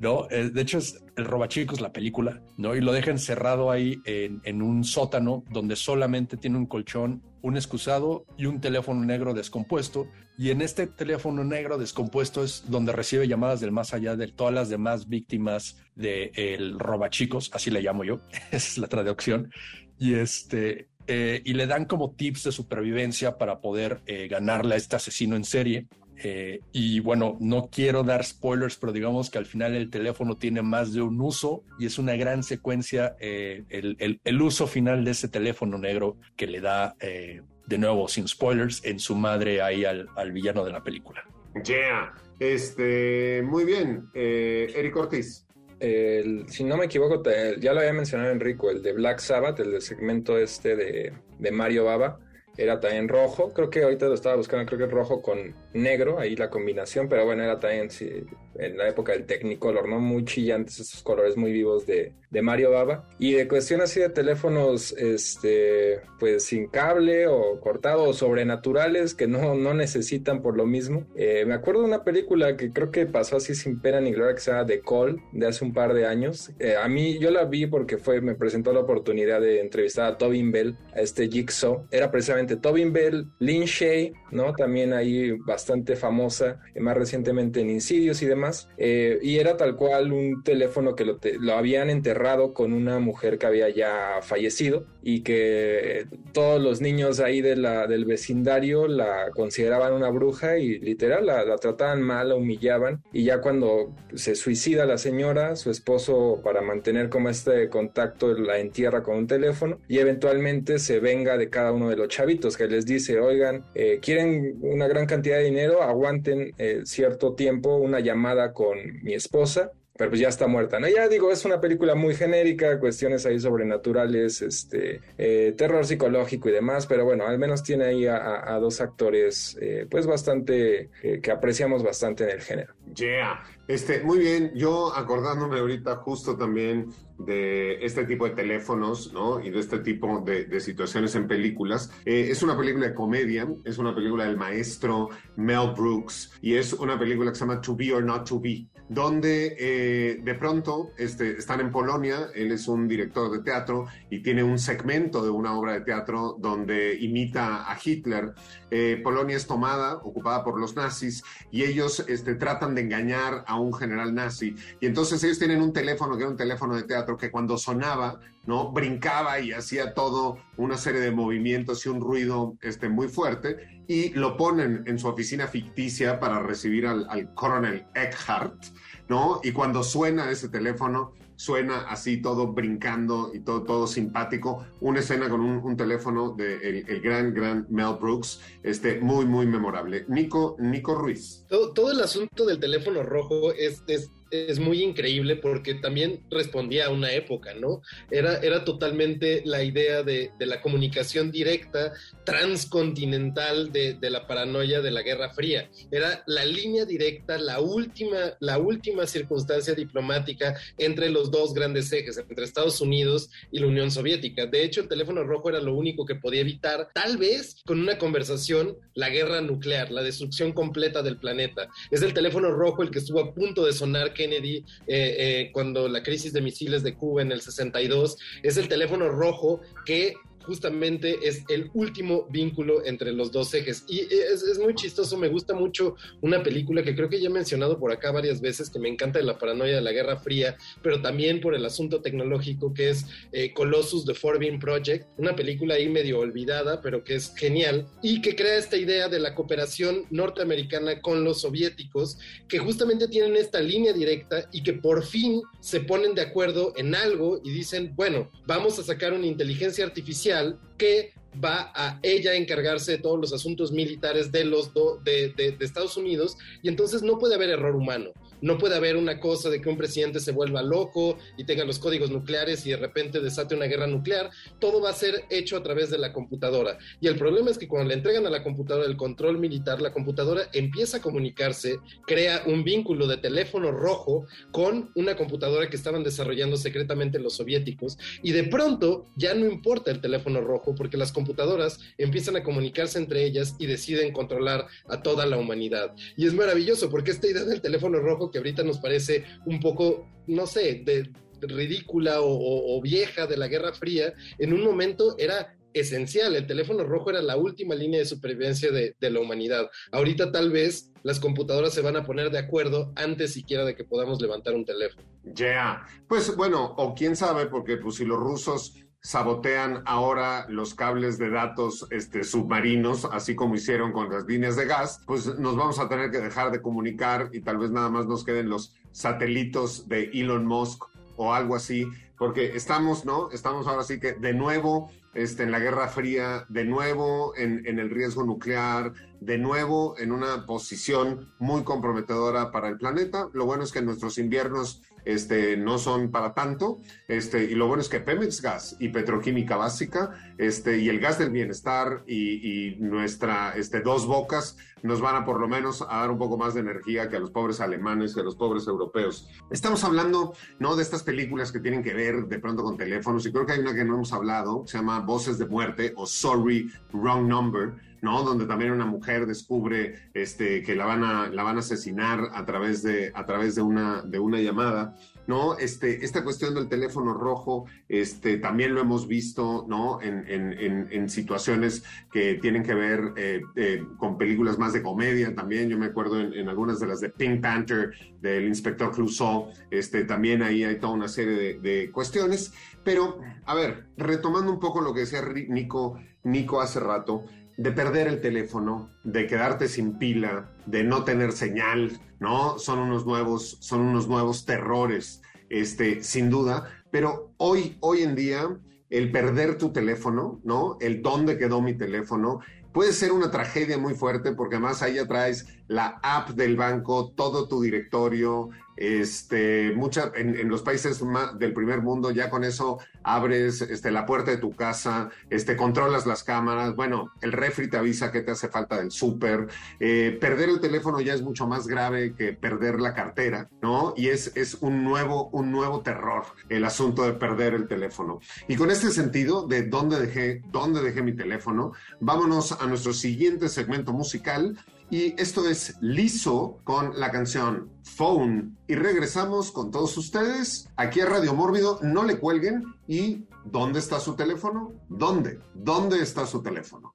[0.00, 0.26] ¿no?
[0.30, 2.74] Eh, de hecho, es el Robachicos, la película, ¿no?
[2.74, 7.56] Y lo deja encerrado ahí en, en, un sótano donde solamente tiene un colchón, un
[7.56, 10.08] excusado y un teléfono negro descompuesto.
[10.38, 14.54] Y en este teléfono negro descompuesto es donde recibe llamadas del más allá de todas
[14.54, 19.50] las demás víctimas del de Robachicos, así le llamo yo, es la traducción.
[19.98, 24.78] Y este, eh, y le dan como tips de supervivencia para poder eh, ganarle a
[24.78, 25.86] este asesino en serie.
[26.22, 30.60] Eh, y bueno, no quiero dar spoilers, pero digamos que al final el teléfono tiene
[30.60, 35.02] más de un uso y es una gran secuencia eh, el, el, el, uso final
[35.02, 39.62] de ese teléfono negro que le da, eh, de nuevo, sin spoilers, en su madre
[39.62, 41.24] ahí al, al villano de la película.
[41.64, 44.10] Yeah, este, muy bien.
[44.12, 45.46] Eh, Eric Ortiz.
[45.78, 49.58] El, si no me equivoco, te, ya lo había mencionado Enrico, el de Black Sabbath,
[49.60, 52.18] el del segmento este de, de Mario Baba
[52.56, 53.52] era también rojo.
[53.52, 57.08] Creo que ahorita lo estaba buscando, creo que es rojo con negro, ahí la combinación,
[57.08, 58.24] pero bueno, era también sí,
[58.60, 59.98] en la época del Technicolor, ¿no?
[59.98, 63.08] Muy chillantes esos colores muy vivos de, de Mario Baba.
[63.18, 69.26] Y de cuestión así de teléfonos, este, pues sin cable o cortado o sobrenaturales que
[69.26, 71.06] no, no necesitan por lo mismo.
[71.16, 74.34] Eh, me acuerdo de una película que creo que pasó así sin pena ni gloria
[74.34, 76.52] que se llama The Call, de hace un par de años.
[76.58, 80.18] Eh, a mí, yo la vi porque fue, me presentó la oportunidad de entrevistar a
[80.18, 81.86] Tobin Bell, a este Jigsaw.
[81.90, 84.54] Era precisamente Tobin Bell, Lin Shay, ¿no?
[84.54, 88.49] También ahí bastante famosa, eh, más recientemente en Insidios y demás.
[88.78, 92.98] Eh, y era tal cual un teléfono que lo, te, lo, habían enterrado con una
[92.98, 99.92] mujer que había ya fallecido y que todos los niños ahí del vecindario la consideraban
[99.92, 103.02] una bruja y literal la, la trataban mal, la humillaban.
[103.12, 108.58] Y ya cuando se suicida la señora, su esposo para mantener como este contacto la
[108.58, 112.66] entierra con un teléfono y eventualmente se venga de cada uno de los chavitos que
[112.66, 118.00] les dice, oigan, eh, quieren una gran cantidad de dinero, aguanten eh, cierto tiempo una
[118.00, 120.88] llamada con mi esposa pero pues ya está muerta, ¿no?
[120.88, 126.52] Ya digo, es una película muy genérica, cuestiones ahí sobrenaturales, este, eh, terror psicológico y
[126.52, 131.30] demás, pero bueno, al menos tiene ahí a, dos actores, eh, pues bastante, eh, que
[131.30, 132.72] apreciamos bastante en el género.
[132.94, 136.88] Yeah, este, muy bien, yo acordándome ahorita justo también
[137.26, 139.40] de este tipo de teléfonos, ¿no?
[139.40, 141.90] Y de este tipo de, situaciones en películas.
[142.04, 146.72] Eh, es una película de comedia, es una película del maestro Mel Brooks y es
[146.72, 150.90] una película que se llama To Be or Not To Be, donde eh, de pronto
[150.98, 155.30] este, están en Polonia, él es un director de teatro y tiene un segmento de
[155.30, 158.32] una obra de teatro donde imita a Hitler.
[158.70, 163.58] Eh, Polonia es tomada, ocupada por los nazis y ellos este, tratan de engañar a
[163.60, 167.16] un general nazi y entonces ellos tienen un teléfono que era un teléfono de teatro
[167.16, 168.70] que cuando sonaba, ¿no?
[168.72, 174.10] Brincaba y hacía todo una serie de movimientos y un ruido este, muy fuerte y
[174.10, 178.64] lo ponen en su oficina ficticia para recibir al, al coronel Eckhart,
[179.08, 179.40] ¿no?
[179.42, 184.66] Y cuando suena ese teléfono, suena así todo brincando y todo, todo simpático.
[184.80, 189.24] Una escena con un, un teléfono del de el, gran, gran Mel Brooks, este, muy,
[189.24, 190.04] muy memorable.
[190.08, 191.46] Nico, Nico Ruiz.
[191.48, 196.86] Todo, todo el asunto del teléfono rojo es, es es muy increíble porque también respondía
[196.86, 197.82] a una época, ¿no?
[198.10, 201.92] Era, era totalmente la idea de, de la comunicación directa,
[202.24, 205.68] transcontinental de, de, la paranoia de la Guerra Fría.
[205.90, 212.18] Era la línea directa, la última, la última circunstancia diplomática entre los dos grandes ejes,
[212.18, 214.46] entre Estados Unidos y la Unión Soviética.
[214.46, 217.98] De hecho, el teléfono rojo era lo único que podía evitar, tal vez con una
[217.98, 221.68] conversación, la guerra nuclear, la destrucción completa del planeta.
[221.90, 225.88] Es el teléfono rojo el que estuvo a punto de sonar Kennedy eh, eh, cuando
[225.88, 230.14] la crisis de misiles de Cuba en el 62, es el teléfono rojo que
[230.50, 233.84] justamente es el último vínculo entre los dos ejes.
[233.86, 237.78] Y es, muy chistoso, me gusta mucho una película que creo que ya he mencionado
[237.78, 241.00] por acá varias veces, que me encanta de la paranoia de la Guerra Fría, pero
[241.00, 245.88] también por el asunto tecnológico que es eh, Colossus The Forbidden Project, una película ahí
[245.88, 251.00] medio olvidada, pero que es genial, y que crea esta idea de la cooperación norteamericana
[251.00, 256.16] con los soviéticos, que justamente tienen esta línea directa y que por fin se ponen
[256.16, 260.39] de acuerdo en algo y dicen, bueno, vamos a sacar una inteligencia artificial
[260.76, 265.52] que va a ella encargarse de todos los asuntos militares de los do, de, de,
[265.52, 268.10] de, Estados Unidos y entonces no puede haber error humano.
[268.40, 271.78] No puede haber una cosa de que un presidente se vuelva loco y tenga los
[271.78, 274.30] códigos nucleares y de repente desate una guerra nuclear.
[274.58, 276.78] Todo va a ser hecho a través de la computadora.
[277.00, 279.92] Y el problema es que cuando le entregan a la computadora el control militar, la
[279.92, 286.02] computadora empieza a comunicarse, crea un vínculo de teléfono rojo con una computadora que estaban
[286.02, 291.12] desarrollando secretamente los soviéticos y de pronto ya no importa el teléfono rojo porque las
[291.12, 295.94] computadoras empiezan a comunicarse entre ellas y deciden controlar a toda la humanidad.
[296.16, 300.08] Y es maravilloso porque esta idea del teléfono rojo que ahorita nos parece un poco,
[300.26, 301.10] no sé, de,
[301.42, 306.34] ridícula o, vieja de la Guerra Fría, en un momento era esencial.
[306.36, 309.70] El teléfono rojo era la última línea de supervivencia de, la humanidad.
[309.92, 313.84] Ahorita tal vez las computadoras se van a poner de acuerdo antes siquiera de que
[313.84, 315.06] podamos levantar un teléfono.
[315.24, 321.18] Ya, pues bueno, o quién sabe, porque pues si los rusos sabotean ahora los cables
[321.18, 325.78] de datos este, submarinos, así como hicieron con las líneas de gas, pues nos vamos
[325.78, 329.88] a tener que dejar de comunicar y tal vez nada más nos queden los satélitos
[329.88, 330.84] de Elon Musk
[331.16, 331.86] o algo así,
[332.18, 333.30] porque estamos, ¿no?
[333.30, 337.78] Estamos ahora sí que de nuevo este, en la Guerra Fría, de nuevo en, en,
[337.78, 343.28] el riesgo nuclear, de nuevo en una posición muy comprometedora para el planeta.
[343.32, 347.80] Lo bueno es que nuestros inviernos este, no son para tanto, este, y lo bueno
[347.80, 352.76] es que Pemex Gas y Petroquímica Básica, este, y el gas del bienestar y, y,
[352.80, 356.54] nuestra, este, dos bocas nos van a por lo menos a dar un poco más
[356.54, 359.28] de energía que a los pobres alemanes, que a los pobres europeos.
[359.50, 360.76] Estamos hablando, ¿no?
[360.76, 363.60] De estas películas que tienen que ver de pronto con teléfonos, y creo que hay
[363.60, 368.22] una que no hemos hablado, se llama Voces de Muerte o Sorry, Wrong Number, ¿no?
[368.22, 372.44] Donde también una mujer descubre este, que la van a, la van a asesinar a
[372.44, 374.94] través de, a través de una, de una llamada.
[375.26, 375.56] ¿no?
[375.56, 380.02] Este, esta cuestión del teléfono rojo, este, también lo hemos visto, ¿no?
[380.02, 385.32] En, en, en, situaciones que tienen que ver eh, eh, con películas más de comedia
[385.32, 385.68] también.
[385.68, 390.42] Yo me acuerdo en, algunas de las de Pink Panther, del inspector Clouseau, este, también
[390.42, 392.52] ahí hay toda una serie de, de cuestiones.
[392.82, 397.24] Pero, a ver, retomando un poco lo que decía Nico, Nico hace rato,
[397.60, 402.58] de perder el teléfono, de quedarte sin pila, de no tener señal, ¿no?
[402.58, 405.20] Son unos nuevos, son unos nuevos terrores,
[405.50, 406.70] este, sin duda.
[406.90, 408.48] Pero hoy, hoy en día,
[408.88, 410.78] el perder tu teléfono, ¿no?
[410.80, 412.40] El dónde quedó mi teléfono,
[412.72, 417.12] puede ser una tragedia muy fuerte porque además ahí ya traes la app del banco,
[417.14, 421.00] todo tu directorio, este, mucha, en, los países
[421.38, 426.06] del primer mundo ya con eso abres este, la puerta de tu casa, este, controlas
[426.06, 429.46] las cámaras, bueno, el refri te avisa que te hace falta del súper,
[429.78, 433.94] eh, perder el teléfono ya es mucho más grave que perder la cartera, ¿no?
[433.96, 438.18] Y es, es un, nuevo, un nuevo terror el asunto de perder el teléfono.
[438.48, 443.48] Y con este sentido de dónde dejé, dónde dejé mi teléfono, vámonos a nuestro siguiente
[443.48, 444.56] segmento musical
[444.90, 448.58] y esto es Liso con la canción Phone.
[448.66, 451.78] Y regresamos con todos ustedes aquí a Radio Mórbido.
[451.82, 452.64] No le cuelguen.
[452.88, 454.72] ¿Y dónde está su teléfono?
[454.88, 455.40] ¿Dónde?
[455.54, 456.92] ¿Dónde está su teléfono?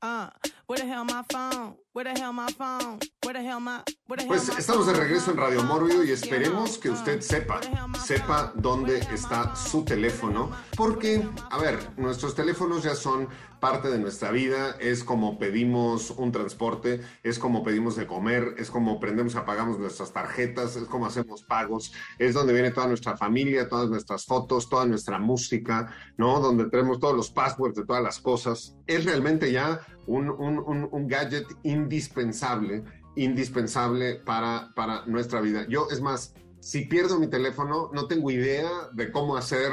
[0.00, 0.32] Ah.
[4.26, 7.60] Pues estamos de regreso en Radio Morbio y esperemos que usted sepa,
[8.02, 13.28] sepa dónde está su teléfono, porque, a ver, nuestros teléfonos ya son
[13.60, 18.70] parte de nuestra vida, es como pedimos un transporte, es como pedimos de comer, es
[18.70, 23.68] como prendemos, apagamos nuestras tarjetas, es como hacemos pagos, es donde viene toda nuestra familia,
[23.68, 26.40] todas nuestras fotos, toda nuestra música, ¿no?
[26.40, 28.76] Donde tenemos todos los passwords de todas las cosas.
[28.86, 32.84] Es realmente ya un, un, un, gadget indispensable,
[33.16, 35.66] indispensable para, para nuestra vida.
[35.68, 39.72] Yo, es más, si pierdo mi teléfono, no tengo idea de cómo hacer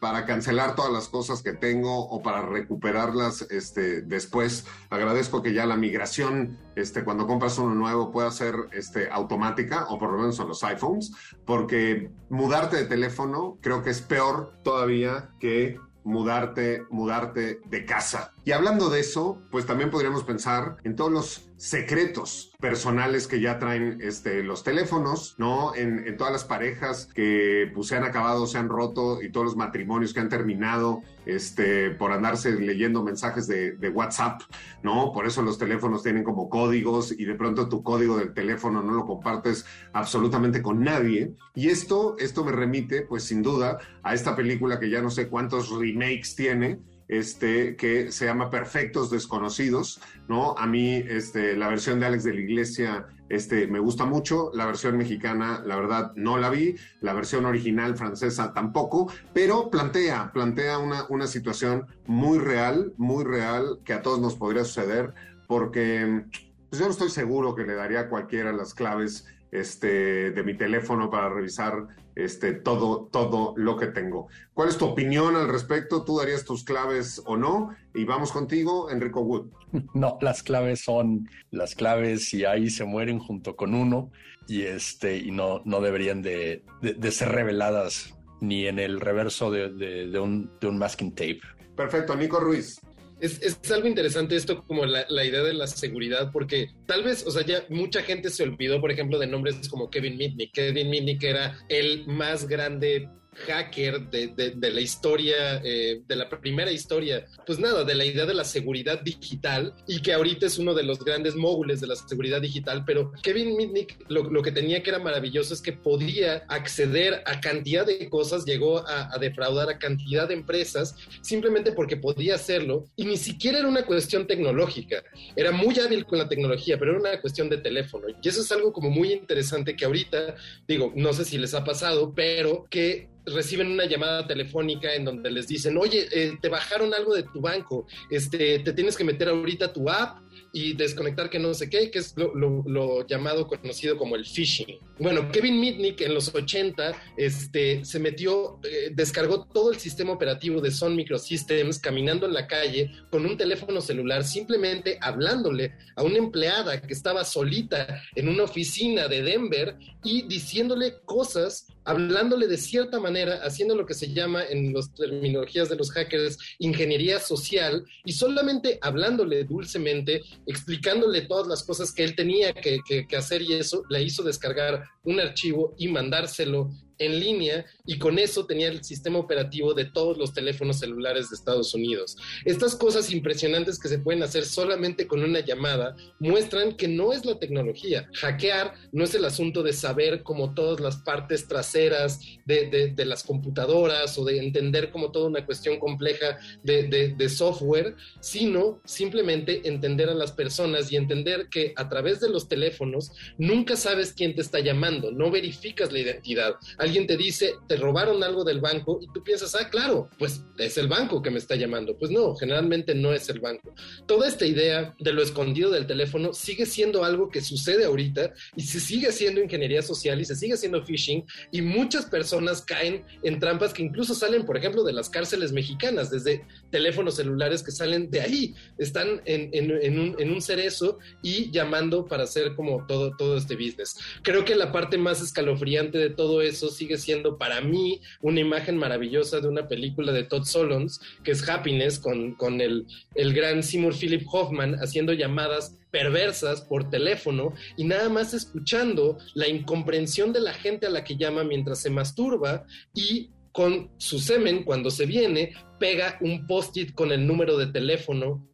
[0.00, 4.66] para cancelar todas las cosas que tengo o para recuperarlas este, después.
[4.90, 9.98] Agradezco que ya la migración, este, cuando compras uno nuevo, pueda ser este, automática, o
[9.98, 11.12] por lo menos en los iPhones,
[11.44, 18.32] porque mudarte de teléfono creo que es peor todavía que mudarte, mudarte de casa.
[18.46, 23.58] Y hablando de eso, pues también podríamos pensar en todos los secretos personales que ya
[23.58, 25.74] traen este, los teléfonos, ¿no?
[25.74, 29.56] En, todas las parejas que pues, se han acabado, se han roto y todos los
[29.56, 34.42] matrimonios que han terminado este, por andarse leyendo mensajes de, de, WhatsApp,
[34.84, 35.10] ¿no?
[35.12, 38.92] Por eso los teléfonos tienen como códigos y de pronto tu código del teléfono no
[38.92, 41.34] lo compartes absolutamente con nadie.
[41.56, 45.28] Y esto, esto me remite, pues sin duda, a esta película que ya no sé
[45.28, 50.56] cuántos remakes tiene, este, que se llama Perfectos Desconocidos, ¿no?
[50.58, 54.66] A mí, este, la versión de Alex de la Iglesia, este, me gusta mucho, la
[54.66, 60.78] versión mexicana, la verdad, no la vi, la versión original francesa tampoco, pero plantea, plantea
[60.78, 65.12] una, una situación muy real, muy real, que a todos nos podría suceder,
[65.46, 66.24] porque
[66.68, 70.56] pues yo no estoy seguro que le daría a cualquiera las claves este, de mi
[70.56, 74.28] teléfono para revisar este, todo, todo lo que tengo.
[74.54, 76.02] ¿Cuál es tu opinión al respecto?
[76.02, 77.76] ¿Tú darías tus claves o no?
[77.94, 79.50] Y vamos contigo, Enrico Wood.
[79.94, 84.10] No, las claves son las claves y ahí se mueren junto con uno
[84.48, 89.70] y, este, y no, no deberían de, de, ser reveladas ni en el reverso de,
[89.70, 91.40] de, un, de un masking tape.
[91.76, 92.80] Perfecto, Nico Ruiz.
[93.20, 97.26] Es, es, algo interesante esto como la, la, idea de la seguridad, porque tal vez,
[97.26, 100.52] o sea, ya mucha gente se olvidó, por ejemplo, de nombres como Kevin Mitnick.
[100.52, 103.08] Kevin Mitnick era el más grande
[103.46, 108.04] hacker de, de, de la historia, eh, de la primera historia, pues nada, de la
[108.04, 111.86] idea de la seguridad digital y que ahorita es uno de los grandes móviles de
[111.86, 115.72] la seguridad digital, pero Kevin Mitnick lo, lo que tenía que era maravilloso es que
[115.72, 121.72] podía acceder a cantidad de cosas, llegó a, a, defraudar a cantidad de empresas simplemente
[121.72, 125.02] porque podía hacerlo y ni siquiera era una cuestión tecnológica,
[125.34, 128.06] era muy hábil con la tecnología, pero era una cuestión de teléfono.
[128.22, 131.64] Y eso es algo como muy interesante que ahorita, digo, no sé si les ha
[131.64, 136.94] pasado, pero que reciben una llamada telefónica en donde les dicen, oye, eh, te bajaron
[136.94, 140.25] algo de tu banco, este, te tienes que meter ahorita tu app
[140.56, 144.78] y desconectar que no sé qué, que es lo, llamado, conocido como el phishing.
[144.98, 150.62] Bueno, Kevin Mitnick en los 80 este, se metió, eh, descargó todo el sistema operativo
[150.62, 156.16] de Sun Microsystems caminando en la calle con un teléfono celular, simplemente hablándole a una
[156.16, 163.00] empleada que estaba solita en una oficina de Denver y diciéndole cosas hablándole de cierta
[163.00, 168.12] manera, haciendo lo que se llama en las terminologías de los hackers ingeniería social y
[168.12, 173.54] solamente hablándole dulcemente, explicándole todas las cosas que él tenía que, que, que hacer y
[173.54, 178.84] eso le hizo descargar un archivo y mandárselo en línea y con eso tenía el
[178.84, 182.16] sistema operativo de todos los teléfonos celulares de Estados Unidos.
[182.44, 187.24] Estas cosas impresionantes que se pueden hacer solamente con una llamada muestran que no es
[187.24, 188.08] la tecnología.
[188.14, 194.18] Hackear no es el asunto de saber como todas las partes traseras de, las computadoras
[194.18, 200.32] o de entender como toda una cuestión compleja de software, sino simplemente entender a las
[200.32, 205.10] personas y entender que a través de los teléfonos nunca sabes quién te está llamando,
[205.10, 206.56] no verificas la identidad
[206.86, 210.78] alguien te dice, te robaron algo del banco y tú piensas, ah, claro, pues es
[210.78, 211.96] el banco que me está llamando.
[211.98, 213.74] Pues no, generalmente no es el banco.
[214.06, 218.62] Toda esta idea de lo escondido del teléfono sigue siendo algo que sucede ahorita y
[218.62, 223.38] se sigue haciendo ingeniería social y se sigue haciendo phishing y muchas personas caen en
[223.38, 228.10] trampas que incluso salen, por ejemplo, de las cárceles mexicanas, desde teléfonos celulares que salen
[228.10, 232.86] de ahí, están en, en, en, un, en un cerezo y llamando para hacer como
[232.86, 233.96] todo, todo este business.
[234.22, 238.76] Creo que la parte más escalofriante de todo eso sigue siendo para mí una imagen
[238.76, 243.62] maravillosa de una película de Todd Solondz, que es Happiness, con, con el, el gran
[243.62, 250.40] Seymour Philip Hoffman haciendo llamadas perversas por teléfono y nada más escuchando la incomprensión de
[250.40, 255.06] la gente a la que llama mientras se masturba y con su semen, cuando se
[255.06, 258.46] viene, pega un post-it con el número de teléfono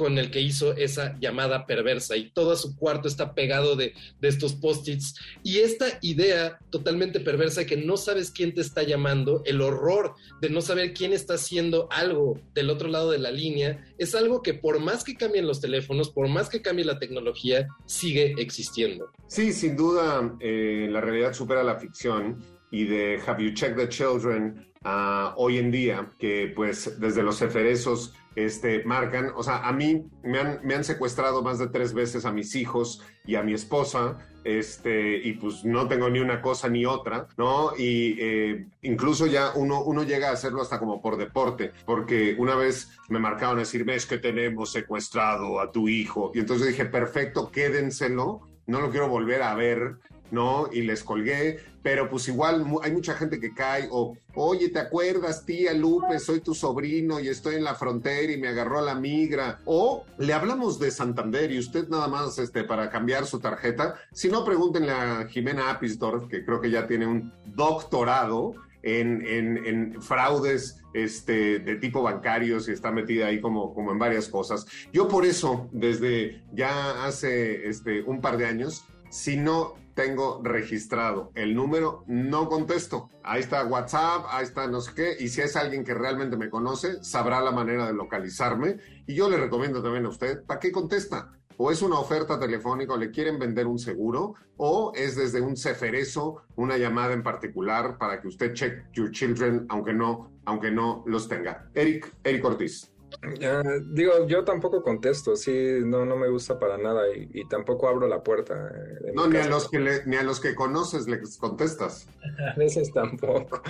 [0.00, 4.28] con el que hizo esa llamada perversa y todo su cuarto está pegado de, de
[4.28, 5.14] estos post-its.
[5.42, 10.48] Y esta idea totalmente perversa que no sabes quién te está llamando, el horror de
[10.48, 14.54] no saber quién está haciendo algo del otro lado de la línea, es algo que
[14.54, 19.10] por más que cambien los teléfonos, por más que cambie la tecnología, sigue existiendo.
[19.26, 23.88] Sí, sin duda, eh, la realidad supera la ficción y de Have You Checked the
[23.90, 29.72] Children uh, hoy en día, que pues desde los eferesos este, marcan, o sea, a
[29.72, 33.42] mí me han, me han secuestrado más de tres veces a mis hijos y a
[33.42, 37.72] mi esposa, este, y pues no tengo ni una cosa ni otra, ¿no?
[37.76, 42.54] Y eh, incluso ya uno, uno llega a hacerlo hasta como por deporte, porque una
[42.54, 46.86] vez me marcaron a decir, ves que tenemos secuestrado a tu hijo, y entonces dije,
[46.86, 49.96] perfecto, quédenselo, no lo quiero volver a ver,
[50.30, 50.68] ¿no?
[50.72, 55.44] Y les colgué, pero pues igual hay mucha gente que cae o, oye, ¿te acuerdas,
[55.44, 56.18] tía Lupe?
[56.18, 59.60] Soy tu sobrino y estoy en la frontera y me agarró a la migra.
[59.64, 63.94] O le hablamos de Santander y usted nada más este, para cambiar su tarjeta.
[64.12, 69.66] Si no, pregúntenle a Jimena Apisdorf, que creo que ya tiene un doctorado en, en,
[69.66, 74.66] en, fraudes este, de tipo bancarios y está metida ahí como, como en varias cosas.
[74.92, 81.30] Yo por eso, desde ya hace este, un par de años, si no tengo registrado
[81.34, 83.10] el número, no contesto.
[83.22, 86.48] Ahí está WhatsApp, ahí está no sé qué, y si es alguien que realmente me
[86.48, 88.78] conoce, sabrá la manera de localizarme.
[89.06, 91.34] Y yo le recomiendo también a usted, ¿para qué contesta?
[91.58, 95.54] O es una oferta telefónica o le quieren vender un seguro, o es desde un
[95.54, 101.04] ceferezo, una llamada en particular para que usted check your children, aunque no, aunque no
[101.06, 101.68] los tenga.
[101.74, 102.90] Eric, Eric Ortiz.
[103.22, 107.88] Uh, digo, yo tampoco contesto, sí, no, no me gusta para nada y, y tampoco
[107.88, 108.72] abro la puerta.
[109.14, 112.08] No, ni a, los que le, ni a los que conoces les contestas.
[112.54, 113.62] A veces tampoco.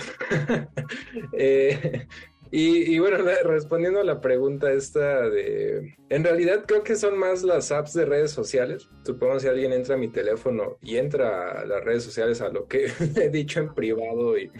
[1.33, 2.07] eh,
[2.51, 5.95] y, y, bueno, respondiendo a la pregunta esta de...
[6.09, 8.89] En realidad creo que son más las apps de redes sociales.
[9.05, 12.67] Supongo si alguien entra a mi teléfono y entra a las redes sociales a lo
[12.67, 14.51] que he dicho en privado y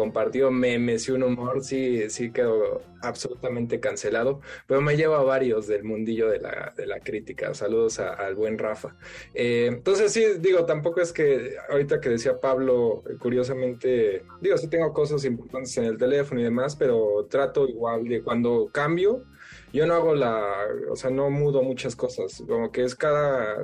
[0.00, 5.66] compartió memes y un humor, sí, sí quedó absolutamente cancelado, pero me lleva a varios
[5.66, 7.52] del mundillo de la, de la crítica.
[7.52, 8.96] Saludos al buen Rafa.
[9.34, 14.94] Eh, entonces sí, digo, tampoco es que ahorita que decía Pablo, curiosamente, digo, sí tengo
[14.94, 19.24] cosas importantes en el teléfono y demás, pero trato igual de cuando cambio,
[19.72, 23.56] yo no hago la, o sea, no mudo muchas cosas, como que es cada,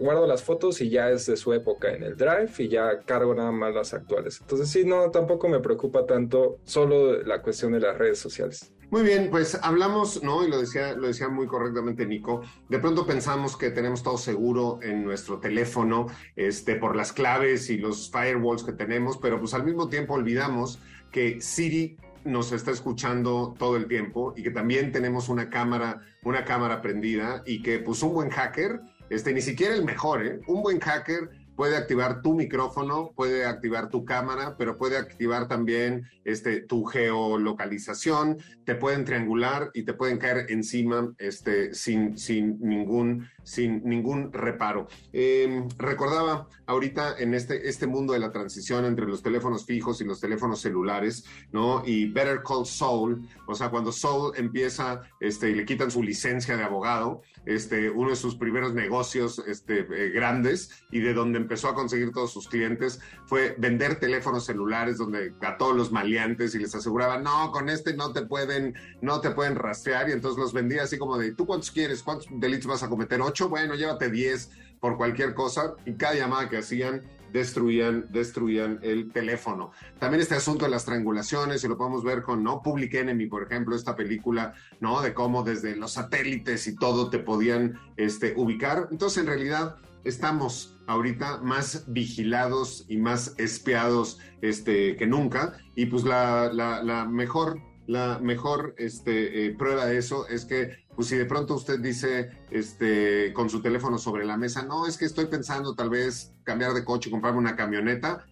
[0.00, 3.34] guardo las fotos y ya es de su época en el drive y ya cargo
[3.34, 4.40] nada más las actuales.
[4.40, 8.72] Entonces sí, no, tampoco me preocupa tanto solo la cuestión de las redes sociales.
[8.90, 10.46] Muy bien, pues hablamos, ¿no?
[10.46, 12.40] Y lo decía, lo decía muy correctamente Nico.
[12.70, 17.76] De pronto pensamos que tenemos todo seguro en nuestro teléfono, este, por las claves y
[17.76, 20.78] los firewalls que tenemos, pero pues al mismo tiempo olvidamos
[21.12, 26.44] que Siri nos está escuchando todo el tiempo y que también tenemos una cámara, una
[26.44, 30.40] cámara prendida y que pues un buen hacker, este, ni siquiera el mejor, ¿eh?
[30.46, 36.04] Un buen hacker puede activar tu micrófono, puede activar tu cámara, pero puede activar también
[36.24, 43.28] este, tu geolocalización, te pueden triangular y te pueden caer encima este, sin, sin, ningún,
[43.48, 44.88] sin ningún reparo.
[45.12, 50.04] Em, recordaba ahorita en este, este mundo de la transición entre los teléfonos fijos y
[50.04, 51.82] los teléfonos celulares, ¿no?
[51.86, 56.58] Y Better Call Saul, o sea, cuando Saul empieza este, y le quitan su licencia
[56.58, 61.68] de abogado, este, uno de sus primeros negocios este, eh, grandes y de donde empezó
[61.68, 66.58] a conseguir todos sus clientes fue vender teléfonos celulares donde a todos los maleantes y
[66.58, 70.52] les aseguraba, no, con este no te pueden, no te pueden rastrear y entonces los
[70.52, 72.02] vendía así como de, ¿tú cuántos quieres?
[72.02, 73.22] ¿Cuántos delitos vas a cometer?
[73.22, 73.37] ¿Ocho?
[73.46, 79.70] Bueno, llévate diez por cualquier cosa y cada llamada que hacían destruían, destruían el teléfono.
[79.98, 82.62] También este asunto de las triangulaciones, y lo podemos ver con ¿no?
[82.62, 85.00] Public Enemy, por ejemplo, esta película, ¿no?
[85.02, 88.88] De cómo desde los satélites y todo te podían este, ubicar.
[88.90, 95.58] Entonces, en realidad, estamos ahorita más vigilados y más espiados este, que nunca.
[95.74, 101.16] Y pues la mejor, la mejor este, eh, prueba de eso es que pues si
[101.16, 105.26] de pronto usted dice este, con su teléfono sobre la mesa, no, es que estoy
[105.26, 108.26] pensando tal vez cambiar de coche, comprarme una camioneta,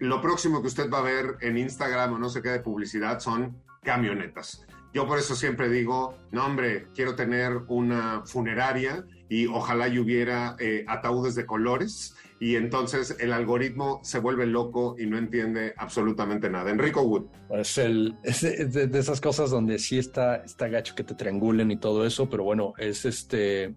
[0.00, 3.18] lo próximo que usted va a ver en Instagram o no sé qué de publicidad
[3.20, 4.66] son camionetas.
[4.96, 10.56] Yo por eso siempre digo, no hombre, quiero tener una funeraria y ojalá y hubiera
[10.58, 16.48] eh, ataúdes de colores y entonces el algoritmo se vuelve loco y no entiende absolutamente
[16.48, 16.70] nada.
[16.70, 17.26] Enrico Wood.
[17.50, 22.06] Es, el, de, esas cosas donde sí está, está gacho que te triangulen y todo
[22.06, 23.74] eso, pero bueno, es este,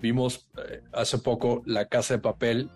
[0.00, 2.70] vimos eh, hace poco La Casa de Papel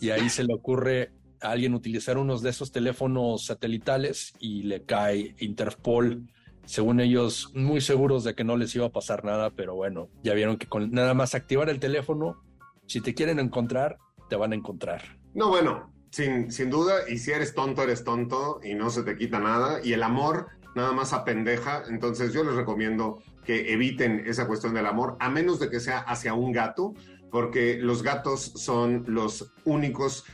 [0.00, 1.10] y ahí se le ocurre
[1.40, 6.28] a alguien utilizar unos de esos teléfonos satelitales y le cae Interpol
[6.66, 10.34] según ellos, muy seguros de que no les iba a pasar nada, pero bueno, ya
[10.34, 12.42] vieron que con nada más activar el teléfono,
[12.86, 13.98] si te quieren encontrar,
[14.28, 15.18] te van a encontrar.
[15.34, 19.16] No, bueno, sin, sin duda, y si eres tonto, eres tonto y no se te
[19.16, 24.46] quita nada, y el amor nada más apendeja, entonces yo les recomiendo que eviten esa
[24.46, 26.94] cuestión del amor, a menos de que sea hacia un gato,
[27.30, 30.24] porque los gatos son los únicos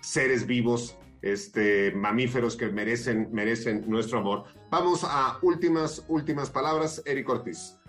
[0.00, 4.44] seres vivos, este, mamíferos que merecen, merecen nuestro amor.
[4.70, 7.79] Vamos a últimas, últimas palabras, Eric Ortiz.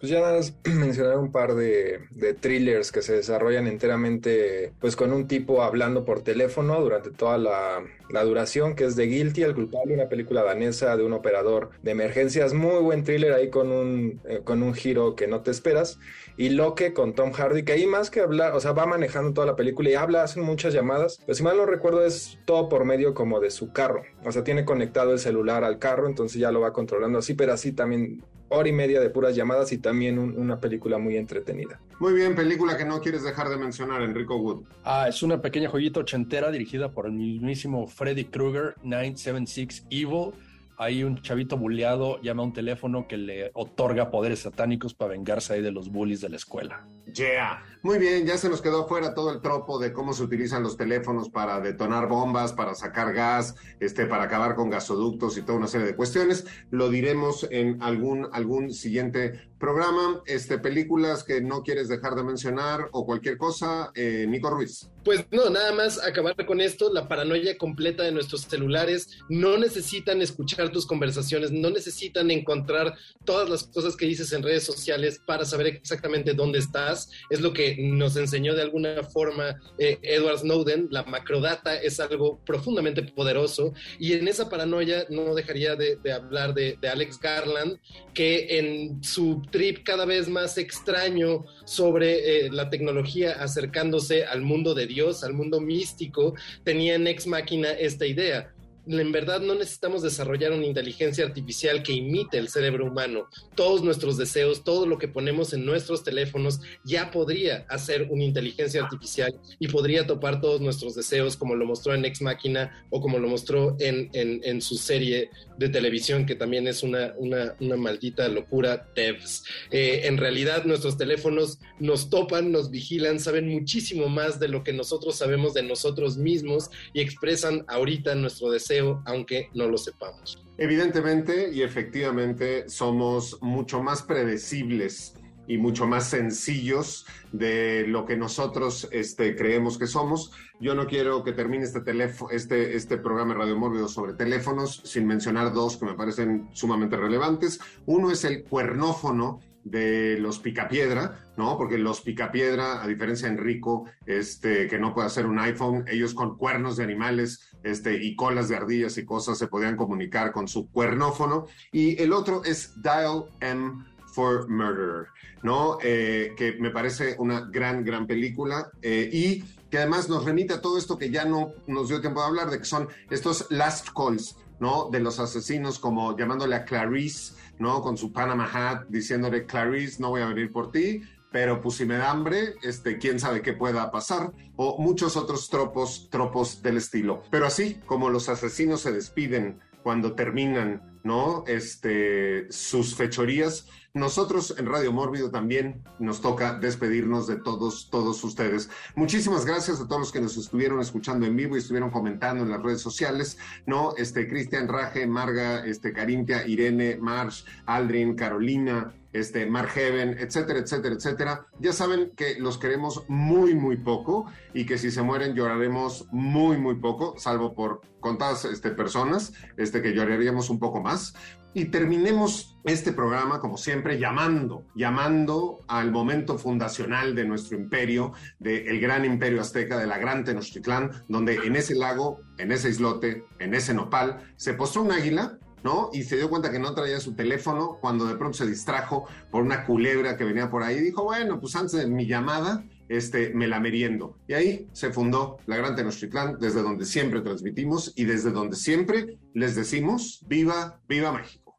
[0.00, 4.96] Pues ya nada más mencionar un par de, de, thrillers que se desarrollan enteramente pues
[4.96, 9.42] con un tipo hablando por teléfono durante toda la, la, duración, que es The Guilty,
[9.42, 13.70] El culpable, una película danesa de un operador de emergencias, muy buen thriller ahí con
[13.70, 15.98] un, eh, con un giro que no te esperas,
[16.36, 19.46] y Loque con Tom Hardy, que ahí más que hablar, o sea, va manejando toda
[19.46, 22.84] la película y habla, hacen muchas llamadas, pero si mal no recuerdo es todo por
[22.84, 26.50] medio como de su carro, o sea, tiene conectado el celular al carro, entonces ya
[26.50, 28.22] lo va controlando así, pero así también
[28.54, 31.80] hora y media de puras llamadas y también una película muy entretenida.
[32.00, 34.64] Muy bien, película que no quieres dejar de mencionar, Enrico Wood.
[34.84, 40.32] Ah, es una pequeña joyita ochentera dirigida por el mismísimo Freddy Krueger, 976 Evil.
[40.76, 45.54] Hay un chavito bulleado llama a un teléfono que le otorga poderes satánicos para vengarse
[45.54, 46.88] ahí de los bullies de la escuela.
[47.14, 47.62] Yeah.
[47.84, 50.78] Muy bien, ya se nos quedó afuera todo el tropo de cómo se utilizan los
[50.78, 55.66] teléfonos para detonar bombas, para sacar gas, este, para acabar con gasoductos y toda una
[55.66, 56.46] serie de cuestiones.
[56.70, 60.22] Lo diremos en algún, algún siguiente programa.
[60.24, 64.90] Este, películas que no quieres dejar de mencionar o cualquier cosa, eh, Nico Ruiz.
[65.04, 69.18] Pues no, nada más acabar con esto, la paranoia completa de nuestros celulares.
[69.28, 74.64] No necesitan escuchar tus conversaciones, no necesitan encontrar todas las cosas que dices en redes
[74.64, 77.10] sociales para saber exactamente dónde estás.
[77.28, 80.88] Es lo que nos enseñó de alguna forma eh, Edward Snowden.
[80.90, 86.78] La macrodata es algo profundamente poderoso y en esa paranoia no dejaría de, hablar de,
[86.90, 87.78] Alex Garland,
[88.12, 94.74] que en su trip cada vez más extraño sobre eh, la tecnología acercándose al mundo
[94.74, 98.53] de Dios, al mundo místico, tenía en Ex Máquina esta idea
[98.86, 103.28] en verdad no necesitamos desarrollar una inteligencia artificial que imite el cerebro humano.
[103.54, 108.82] Todos nuestros deseos, todo lo que ponemos en nuestros teléfonos ya podría hacer una inteligencia
[108.82, 113.18] artificial y podría topar todos nuestros deseos, como lo mostró en Ex Máquina o como
[113.18, 118.28] lo mostró en, en, su serie de televisión, que también es una, una, una maldita
[118.28, 119.44] locura, Devs.
[119.70, 124.72] Eh, en realidad, nuestros teléfonos nos topan, nos vigilan, saben muchísimo más de lo que
[124.72, 130.42] nosotros sabemos de nosotros mismos y expresan ahorita nuestro deseo, aunque no lo sepamos.
[130.58, 135.14] Evidentemente y efectivamente somos mucho más predecibles
[135.46, 140.32] y mucho más sencillos de lo que nosotros este, creemos que somos.
[140.60, 145.06] Yo no quiero que termine este, teléfono, este, este programa Radio Mórbido sobre teléfonos sin
[145.06, 147.60] mencionar dos que me parecen sumamente relevantes.
[147.86, 151.56] Uno es el cuernófono de los picapiedra, ¿no?
[151.56, 156.12] Porque los picapiedra, a diferencia de Enrico, este, que no puede hacer un iPhone, ellos
[156.14, 160.48] con cuernos de animales este, y colas de ardillas y cosas se podían comunicar con
[160.48, 161.46] su cuernófono.
[161.72, 165.06] Y el otro es Dial M for Murder,
[165.42, 165.78] ¿no?
[165.82, 170.60] Eh, que me parece una gran, gran película eh, y que además nos remite a
[170.60, 173.88] todo esto que ya no nos dio tiempo de hablar, de que son estos last
[173.94, 174.88] calls, ¿no?
[174.90, 177.82] De los asesinos, como llamándole a Clarice ¿no?
[177.82, 181.84] Con su Panama hat diciéndole, Clarice, no voy a venir por ti, pero pues si
[181.84, 186.76] me da hambre, este, quién sabe qué pueda pasar, o muchos otros tropos, tropos del
[186.76, 187.22] estilo.
[187.30, 191.44] Pero así como los asesinos se despiden cuando terminan, ¿no?
[191.46, 198.68] Este, sus fechorías, nosotros en Radio Mórbido también nos toca despedirnos de todos, todos ustedes.
[198.96, 202.50] Muchísimas gracias a todos los que nos estuvieron escuchando en vivo y estuvieron comentando en
[202.50, 203.94] las redes sociales, ¿no?
[203.96, 210.94] Este, Cristian Raje, Marga, este, Carintia, Irene, Marsh, Aldrin, Carolina, este, Mark Heaven, etcétera, etcétera,
[210.96, 211.46] etcétera.
[211.60, 216.58] Ya saben que los queremos muy, muy poco y que si se mueren lloraremos muy,
[216.58, 221.14] muy poco, salvo por contadas este, personas, este, que lloraríamos un poco más.
[221.56, 228.80] Y terminemos este programa, como siempre, llamando, llamando al momento fundacional de nuestro imperio, del
[228.80, 233.54] gran imperio azteca, de la gran Tenochtitlán, donde en ese lago, en ese islote, en
[233.54, 235.88] ese nopal, se postró un águila ¿no?
[235.92, 239.42] Y se dio cuenta que no traía su teléfono cuando de pronto se distrajo por
[239.42, 243.48] una culebra que venía por ahí dijo, bueno, pues antes de mi llamada, este, me
[243.48, 244.18] la meriendo.
[244.28, 249.18] Y ahí se fundó la Gran Tenochtitlán, desde donde siempre transmitimos y desde donde siempre
[249.32, 251.56] les decimos, viva, viva México.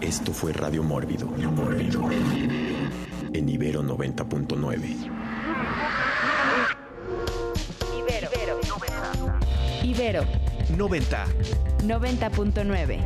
[0.00, 2.10] Esto fue Radio Mórbido, Mórbido,
[3.32, 6.13] en Ibero 90.9.
[9.84, 10.24] Ibero
[10.78, 11.26] 90.
[11.84, 12.98] 90.9.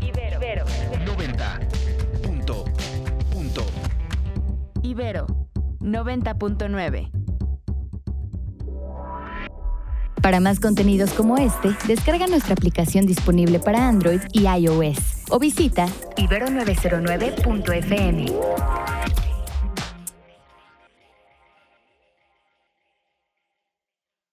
[0.00, 0.36] Ibero.
[0.36, 0.64] Ibero
[1.06, 1.60] 90.
[2.24, 2.64] Punto.
[3.32, 3.64] Punto.
[4.82, 5.28] Ibero
[5.80, 7.10] 90.9.
[10.20, 15.86] Para más contenidos como este, descarga nuestra aplicación disponible para Android y iOS o visita
[16.16, 18.26] ibero909.fm.